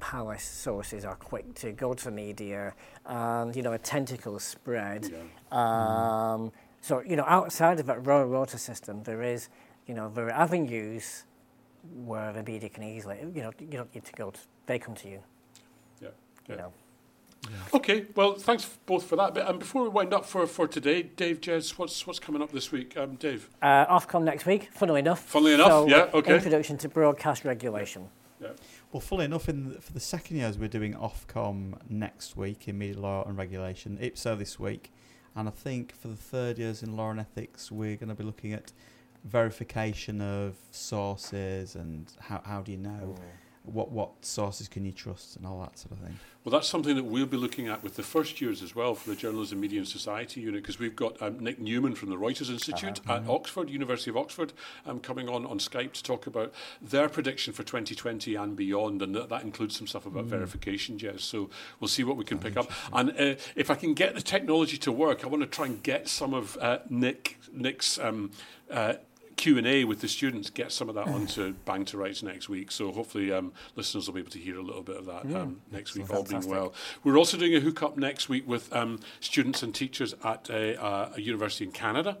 palace 0.00 0.44
sources 0.44 1.04
are 1.04 1.16
quick 1.16 1.54
to 1.56 1.72
go 1.72 1.92
to 1.92 2.04
the 2.04 2.10
media, 2.10 2.74
and 3.06 3.54
you 3.56 3.62
know, 3.62 3.72
a 3.72 3.78
tentacle 3.78 4.38
spread. 4.38 5.10
Yeah. 5.10 6.32
Um, 6.32 6.52
so 6.80 7.02
you 7.04 7.16
know, 7.16 7.24
outside 7.26 7.80
of 7.80 7.86
that 7.86 8.06
royal 8.06 8.26
rota 8.26 8.58
system, 8.58 9.02
there 9.02 9.22
is 9.22 9.48
you 9.86 9.94
know 9.94 10.08
there 10.14 10.26
are 10.26 10.30
avenues 10.32 11.24
where 12.04 12.32
the 12.32 12.42
media 12.42 12.68
can 12.68 12.82
easily 12.82 13.18
you 13.34 13.42
know 13.42 13.50
you 13.58 13.66
don't 13.68 13.92
need 13.94 14.04
to 14.04 14.12
go 14.12 14.30
to 14.30 14.40
they 14.66 14.78
come 14.78 14.94
to 14.96 15.08
you. 15.08 15.20
Yeah. 16.00 16.08
You 16.48 16.54
Yeah. 16.54 16.56
know. 16.56 16.72
Okay, 17.74 18.06
well, 18.14 18.34
thanks 18.34 18.68
both 18.86 19.04
for 19.04 19.16
that. 19.16 19.34
But 19.34 19.46
um, 19.46 19.58
before 19.58 19.82
we 19.82 19.88
wind 19.88 20.12
up 20.14 20.24
for, 20.24 20.46
for 20.46 20.66
today, 20.66 21.02
Dave, 21.02 21.40
Jez, 21.40 21.78
what's 21.78 22.06
what's 22.06 22.18
coming 22.18 22.42
up 22.42 22.50
this 22.52 22.72
week? 22.72 22.96
Um, 22.96 23.14
Dave. 23.16 23.48
Uh, 23.60 23.86
Ofcom 23.86 24.22
next 24.22 24.46
week, 24.46 24.70
funnily 24.72 25.00
enough. 25.00 25.20
Funnily 25.24 25.54
enough, 25.54 25.68
So, 25.68 25.88
yeah, 25.88 26.10
okay. 26.14 26.34
Introduction 26.34 26.78
to 26.78 26.88
broadcast 26.88 27.44
regulation. 27.44 28.08
Yeah. 28.40 28.48
Well, 28.92 29.00
fully 29.00 29.24
enough, 29.24 29.48
in 29.48 29.70
the, 29.74 29.80
for 29.80 29.92
the 29.92 30.00
second 30.00 30.36
years, 30.36 30.58
we're 30.58 30.68
doing 30.68 30.94
Ofcom 30.94 31.78
next 31.90 32.36
week 32.36 32.68
in 32.68 32.78
media 32.78 33.00
law 33.00 33.24
and 33.26 33.36
regulation, 33.36 33.98
IPSO 34.00 34.38
this 34.38 34.58
week, 34.58 34.92
and 35.34 35.48
I 35.48 35.50
think 35.50 35.94
for 35.94 36.08
the 36.08 36.16
third 36.16 36.58
years 36.58 36.82
in 36.82 36.96
law 36.96 37.10
and 37.10 37.20
ethics, 37.20 37.70
we're 37.70 37.96
going 37.96 38.08
to 38.08 38.14
be 38.14 38.24
looking 38.24 38.52
at 38.52 38.72
verification 39.24 40.20
of 40.20 40.54
sources 40.70 41.74
and 41.74 42.10
how 42.20 42.40
how 42.44 42.62
do 42.62 42.70
you 42.72 42.78
know 42.78 43.16
what 43.68 43.90
what 43.90 44.24
sources 44.24 44.68
can 44.68 44.84
you 44.84 44.92
trust 44.92 45.36
and 45.36 45.46
all 45.46 45.60
that 45.60 45.78
sort 45.78 45.92
of 45.92 45.98
thing. 45.98 46.18
Well, 46.44 46.52
that's 46.52 46.68
something 46.68 46.96
that 46.96 47.04
we'll 47.04 47.26
be 47.26 47.36
looking 47.36 47.68
at 47.68 47.82
with 47.82 47.96
the 47.96 48.02
first 48.02 48.40
years 48.40 48.62
as 48.62 48.74
well 48.74 48.94
for 48.94 49.10
the 49.10 49.16
Journalism, 49.16 49.60
Media 49.60 49.80
and 49.80 49.88
Society 49.88 50.40
unit, 50.40 50.62
because 50.62 50.78
we've 50.78 50.96
got 50.96 51.20
um, 51.20 51.38
Nic 51.40 51.58
Newman 51.58 51.94
from 51.94 52.08
the 52.08 52.16
Reuters 52.16 52.48
Institute 52.48 53.00
at 53.06 53.28
Oxford, 53.28 53.68
University 53.68 54.10
of 54.10 54.16
Oxford, 54.16 54.54
um, 54.86 54.98
coming 54.98 55.28
on 55.28 55.44
on 55.44 55.58
Skype 55.58 55.92
to 55.92 56.02
talk 56.02 56.26
about 56.26 56.54
their 56.80 57.08
prediction 57.08 57.52
for 57.52 57.64
2020 57.64 58.34
and 58.34 58.56
beyond, 58.56 59.02
and 59.02 59.14
that, 59.14 59.28
that 59.28 59.42
includes 59.42 59.76
some 59.76 59.86
stuff 59.86 60.06
about 60.06 60.24
verification, 60.24 60.96
Jez. 60.96 61.20
So 61.20 61.50
we'll 61.80 61.88
see 61.88 62.04
what 62.04 62.16
we 62.16 62.24
can 62.24 62.38
pick 62.38 62.56
up. 62.56 62.70
And 62.92 63.10
uh, 63.10 63.34
if 63.54 63.70
I 63.70 63.74
can 63.74 63.92
get 63.92 64.14
the 64.14 64.22
technology 64.22 64.78
to 64.78 64.92
work, 64.92 65.24
I 65.24 65.26
want 65.26 65.42
to 65.42 65.48
try 65.48 65.66
and 65.66 65.82
get 65.82 66.08
some 66.08 66.32
of 66.32 66.56
uh, 66.58 66.78
Nick 66.88 67.38
Nick's. 67.52 67.98
Um, 67.98 68.30
uh, 68.70 68.94
Q&A 69.38 69.84
with 69.84 70.00
the 70.00 70.08
students, 70.08 70.50
get 70.50 70.72
some 70.72 70.88
of 70.88 70.96
that 70.96 71.06
onto 71.06 71.54
Bang 71.64 71.84
to 71.86 71.96
Rights 71.96 72.22
next 72.22 72.48
week. 72.48 72.70
So 72.70 72.92
hopefully 72.92 73.32
um, 73.32 73.52
listeners 73.76 74.06
will 74.06 74.14
be 74.14 74.20
able 74.20 74.32
to 74.32 74.38
hear 74.38 74.58
a 74.58 74.62
little 74.62 74.82
bit 74.82 74.96
of 74.96 75.06
that 75.06 75.24
um, 75.34 75.62
next 75.70 75.94
week, 75.94 76.12
all 76.12 76.24
being 76.24 76.46
well. 76.46 76.74
We're 77.04 77.16
also 77.16 77.36
doing 77.36 77.54
a 77.54 77.60
hookup 77.60 77.96
next 77.96 78.28
week 78.28 78.46
with 78.46 78.70
um, 78.74 78.98
students 79.20 79.62
and 79.62 79.74
teachers 79.74 80.14
at 80.24 80.50
a, 80.50 80.82
uh, 80.82 81.12
a 81.16 81.20
university 81.20 81.64
in 81.64 81.70
Canada. 81.70 82.18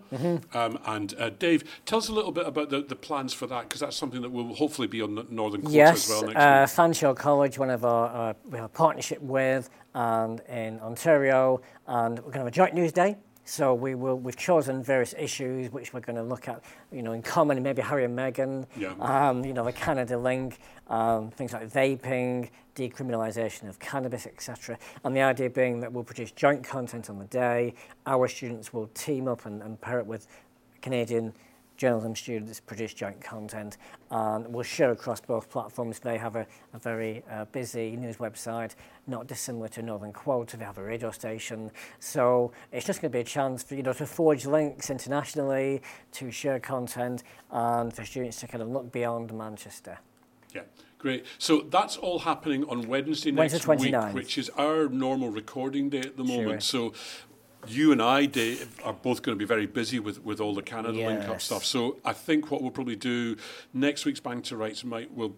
Um, 0.54 0.78
and 0.86 1.14
uh, 1.18 1.30
Dave, 1.30 1.64
tell 1.84 1.98
us 1.98 2.08
a 2.08 2.12
little 2.12 2.32
bit 2.32 2.46
about 2.46 2.70
the, 2.70 2.82
the 2.82 2.96
plans 2.96 3.34
for 3.34 3.48
that, 3.48 3.62
because 3.62 3.80
that's 3.80 3.96
something 3.96 4.22
that 4.22 4.30
will 4.30 4.54
hopefully 4.54 4.88
be 4.88 5.02
on 5.02 5.16
the 5.16 5.26
Northern 5.28 5.62
Quota 5.62 5.76
Yes, 5.76 6.04
as 6.04 6.10
well 6.10 6.32
next 6.32 6.36
uh, 6.36 6.84
week. 6.84 6.96
Fanshawe 6.96 7.16
College, 7.16 7.58
one 7.58 7.70
of 7.70 7.84
our 7.84 8.30
uh, 8.30 8.34
we 8.48 8.56
have 8.56 8.66
a 8.66 8.68
partnership 8.68 9.20
with, 9.20 9.68
and 9.94 10.40
in 10.48 10.78
Ontario, 10.80 11.60
and 11.88 12.18
we're 12.18 12.22
going 12.22 12.32
to 12.34 12.38
have 12.38 12.46
a 12.46 12.52
joint 12.52 12.74
news 12.74 12.92
day. 12.92 13.16
So 13.48 13.72
we 13.72 13.94
will 13.94 14.18
we've 14.18 14.36
chosen 14.36 14.82
various 14.82 15.14
issues 15.18 15.72
which 15.72 15.94
we're 15.94 16.00
going 16.00 16.16
to 16.16 16.22
look 16.22 16.48
at, 16.48 16.62
you 16.92 17.00
know, 17.00 17.12
in 17.12 17.22
common, 17.22 17.62
maybe 17.62 17.80
Harry 17.80 18.04
and 18.04 18.16
Meghan, 18.16 18.66
Yeah. 18.76 18.92
um, 19.00 19.42
you 19.42 19.54
know, 19.54 19.64
the 19.64 19.72
Canada 19.72 20.18
link, 20.18 20.58
um, 20.88 21.30
things 21.30 21.54
like 21.54 21.66
vaping, 21.72 22.50
decriminalisation 22.76 23.66
of 23.66 23.78
cannabis, 23.78 24.26
etc. 24.26 24.76
And 25.02 25.16
the 25.16 25.22
idea 25.22 25.48
being 25.48 25.80
that 25.80 25.90
we'll 25.90 26.04
produce 26.04 26.30
joint 26.30 26.62
content 26.62 27.08
on 27.08 27.18
the 27.18 27.24
day. 27.24 27.72
Our 28.06 28.28
students 28.28 28.74
will 28.74 28.88
team 28.88 29.26
up 29.26 29.46
and, 29.46 29.62
and 29.62 29.80
pair 29.80 29.98
it 29.98 30.06
with 30.06 30.26
Canadian 30.82 31.32
journalism 31.78 32.14
students 32.14 32.60
produce 32.60 32.92
joint 32.92 33.20
content 33.20 33.78
and 34.10 34.46
we'll 34.48 34.64
share 34.64 34.90
across 34.90 35.20
both 35.20 35.48
platforms. 35.48 36.00
They 36.00 36.18
have 36.18 36.36
a, 36.36 36.46
a 36.74 36.78
very 36.78 37.22
uh, 37.30 37.46
busy 37.46 37.96
news 37.96 38.16
website, 38.16 38.74
not 39.06 39.28
dissimilar 39.28 39.68
to 39.68 39.82
Northern 39.82 40.12
Quota. 40.12 40.56
They 40.56 40.64
have 40.64 40.76
a 40.78 40.82
radio 40.82 41.10
station. 41.12 41.70
So 42.00 42.52
it's 42.72 42.84
just 42.84 43.00
going 43.00 43.12
to 43.12 43.16
be 43.16 43.20
a 43.20 43.24
chance 43.24 43.62
for 43.62 43.76
you 43.76 43.82
know 43.82 43.92
to 43.94 44.06
forge 44.06 44.44
links 44.44 44.90
internationally, 44.90 45.80
to 46.12 46.30
share 46.30 46.58
content, 46.58 47.22
and 47.50 47.94
for 47.94 48.04
students 48.04 48.40
to 48.40 48.48
kind 48.48 48.62
of 48.62 48.68
look 48.68 48.90
beyond 48.90 49.32
Manchester. 49.32 49.98
Yeah, 50.54 50.62
great. 50.98 51.26
So 51.38 51.66
that's 51.70 51.96
all 51.96 52.20
happening 52.20 52.64
on 52.64 52.88
Wednesday 52.88 53.30
Wednesday 53.30 53.90
next 53.90 54.14
week, 54.14 54.14
which 54.14 54.36
is 54.36 54.50
our 54.50 54.88
normal 54.88 55.30
recording 55.30 55.90
day 55.90 56.00
at 56.00 56.16
the 56.16 56.26
Sure. 56.26 56.42
moment. 56.42 56.62
So 56.64 56.92
you 57.66 57.92
and 57.92 58.00
I, 58.00 58.26
Dave, 58.26 58.80
are 58.84 58.92
both 58.92 59.22
going 59.22 59.36
to 59.36 59.38
be 59.38 59.44
very 59.46 59.66
busy 59.66 59.98
with, 59.98 60.24
with 60.24 60.40
all 60.40 60.54
the 60.54 60.62
Canada 60.62 60.98
link 60.98 61.28
up 61.28 61.40
stuff. 61.40 61.64
So 61.64 61.98
I 62.04 62.12
think 62.12 62.50
what 62.50 62.62
we'll 62.62 62.70
probably 62.70 62.96
do 62.96 63.36
next 63.74 64.04
week's 64.04 64.20
Bang 64.20 64.42
to 64.42 64.56
Rights 64.56 64.84
might 64.84 65.12
will 65.14 65.34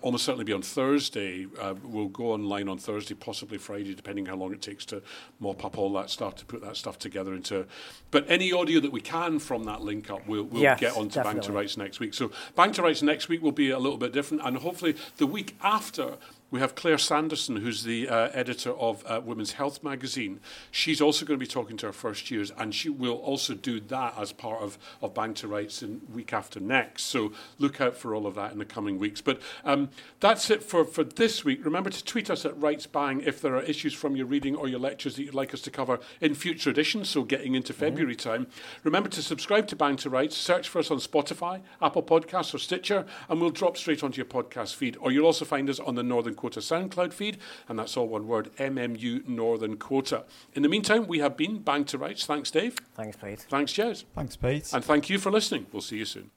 almost 0.00 0.24
certainly 0.24 0.44
be 0.44 0.52
on 0.52 0.62
Thursday. 0.62 1.46
Uh, 1.60 1.74
we'll 1.82 2.08
go 2.08 2.32
online 2.32 2.68
on 2.68 2.78
Thursday, 2.78 3.14
possibly 3.14 3.58
Friday, 3.58 3.94
depending 3.94 4.26
how 4.26 4.36
long 4.36 4.52
it 4.52 4.62
takes 4.62 4.84
to 4.86 5.02
mop 5.40 5.64
up 5.64 5.76
all 5.76 5.92
that 5.92 6.10
stuff 6.10 6.36
to 6.36 6.44
put 6.44 6.62
that 6.62 6.76
stuff 6.76 6.98
together 6.98 7.34
into. 7.34 7.66
But 8.10 8.24
any 8.28 8.52
audio 8.52 8.80
that 8.80 8.92
we 8.92 9.00
can 9.00 9.38
from 9.38 9.64
that 9.64 9.82
link 9.82 10.10
up, 10.10 10.26
we'll, 10.26 10.44
we'll 10.44 10.62
Yes, 10.62 10.80
get 10.80 10.96
onto 10.96 11.22
Bang 11.22 11.40
to 11.40 11.52
Rights 11.52 11.76
next 11.76 12.00
week. 12.00 12.14
So 12.14 12.30
Bang 12.54 12.72
to 12.72 12.82
Rights 12.82 13.02
next 13.02 13.28
week 13.28 13.42
will 13.42 13.52
be 13.52 13.70
a 13.70 13.78
little 13.78 13.98
bit 13.98 14.12
different, 14.12 14.44
and 14.44 14.56
hopefully 14.58 14.96
the 15.16 15.26
week 15.26 15.56
after 15.62 16.14
We 16.50 16.60
have 16.60 16.74
Claire 16.74 16.96
Sanderson, 16.96 17.56
who's 17.56 17.82
the 17.82 18.08
uh, 18.08 18.30
editor 18.32 18.70
of 18.70 19.04
uh, 19.04 19.20
Women's 19.22 19.52
Health 19.52 19.84
magazine. 19.84 20.40
She's 20.70 20.98
also 20.98 21.26
going 21.26 21.38
to 21.38 21.44
be 21.44 21.46
talking 21.46 21.76
to 21.76 21.86
her 21.86 21.92
first 21.92 22.30
years, 22.30 22.50
and 22.56 22.74
she 22.74 22.88
will 22.88 23.16
also 23.16 23.52
do 23.52 23.80
that 23.80 24.14
as 24.18 24.32
part 24.32 24.62
of, 24.62 24.78
of 25.02 25.12
Bang 25.12 25.34
to 25.34 25.46
Rights 25.46 25.82
in 25.82 26.00
week 26.10 26.32
after 26.32 26.58
next. 26.58 27.02
So 27.02 27.32
look 27.58 27.82
out 27.82 27.98
for 27.98 28.14
all 28.14 28.26
of 28.26 28.34
that 28.36 28.52
in 28.52 28.58
the 28.58 28.64
coming 28.64 28.98
weeks. 28.98 29.20
But 29.20 29.42
um, 29.62 29.90
that's 30.20 30.48
it 30.48 30.62
for, 30.62 30.86
for 30.86 31.04
this 31.04 31.44
week. 31.44 31.62
Remember 31.66 31.90
to 31.90 32.02
tweet 32.02 32.30
us 32.30 32.46
at 32.46 32.58
Rights 32.58 32.86
Bang 32.86 33.20
if 33.26 33.42
there 33.42 33.54
are 33.54 33.62
issues 33.62 33.92
from 33.92 34.16
your 34.16 34.24
reading 34.24 34.56
or 34.56 34.68
your 34.68 34.80
lectures 34.80 35.16
that 35.16 35.24
you'd 35.24 35.34
like 35.34 35.52
us 35.52 35.60
to 35.60 35.70
cover 35.70 36.00
in 36.22 36.34
future 36.34 36.70
editions, 36.70 37.10
so 37.10 37.24
getting 37.24 37.56
into 37.56 37.74
mm-hmm. 37.74 37.80
February 37.80 38.16
time. 38.16 38.46
Remember 38.84 39.10
to 39.10 39.20
subscribe 39.20 39.66
to 39.66 39.76
Bang 39.76 39.96
to 39.96 40.08
Rights, 40.08 40.34
search 40.34 40.66
for 40.70 40.78
us 40.78 40.90
on 40.90 40.96
Spotify, 40.96 41.60
Apple 41.82 42.02
Podcasts, 42.02 42.54
or 42.54 42.58
Stitcher, 42.58 43.04
and 43.28 43.38
we'll 43.38 43.50
drop 43.50 43.76
straight 43.76 44.02
onto 44.02 44.16
your 44.16 44.24
podcast 44.24 44.76
feed. 44.76 44.96
Or 44.98 45.12
you'll 45.12 45.26
also 45.26 45.44
find 45.44 45.68
us 45.68 45.78
on 45.78 45.94
the 45.94 46.02
Northern 46.02 46.37
Quarter 46.38 46.60
SoundCloud 46.60 47.12
feed, 47.12 47.38
and 47.68 47.78
that's 47.78 47.96
all 47.96 48.08
one 48.08 48.26
word 48.26 48.50
MMU 48.56 49.26
Northern 49.28 49.76
Quota. 49.76 50.24
In 50.54 50.62
the 50.62 50.68
meantime, 50.68 51.06
we 51.06 51.18
have 51.18 51.36
been 51.36 51.58
Bang 51.58 51.84
to 51.86 51.98
Rights. 51.98 52.24
Thanks, 52.24 52.50
Dave. 52.50 52.78
Thanks, 52.94 53.16
Pete. 53.16 53.40
Thanks, 53.50 53.72
Jez. 53.72 54.04
Thanks, 54.14 54.36
Pete. 54.36 54.72
And 54.72 54.84
thank 54.84 55.10
you 55.10 55.18
for 55.18 55.30
listening. 55.30 55.66
We'll 55.72 55.82
see 55.82 55.98
you 55.98 56.04
soon. 56.04 56.30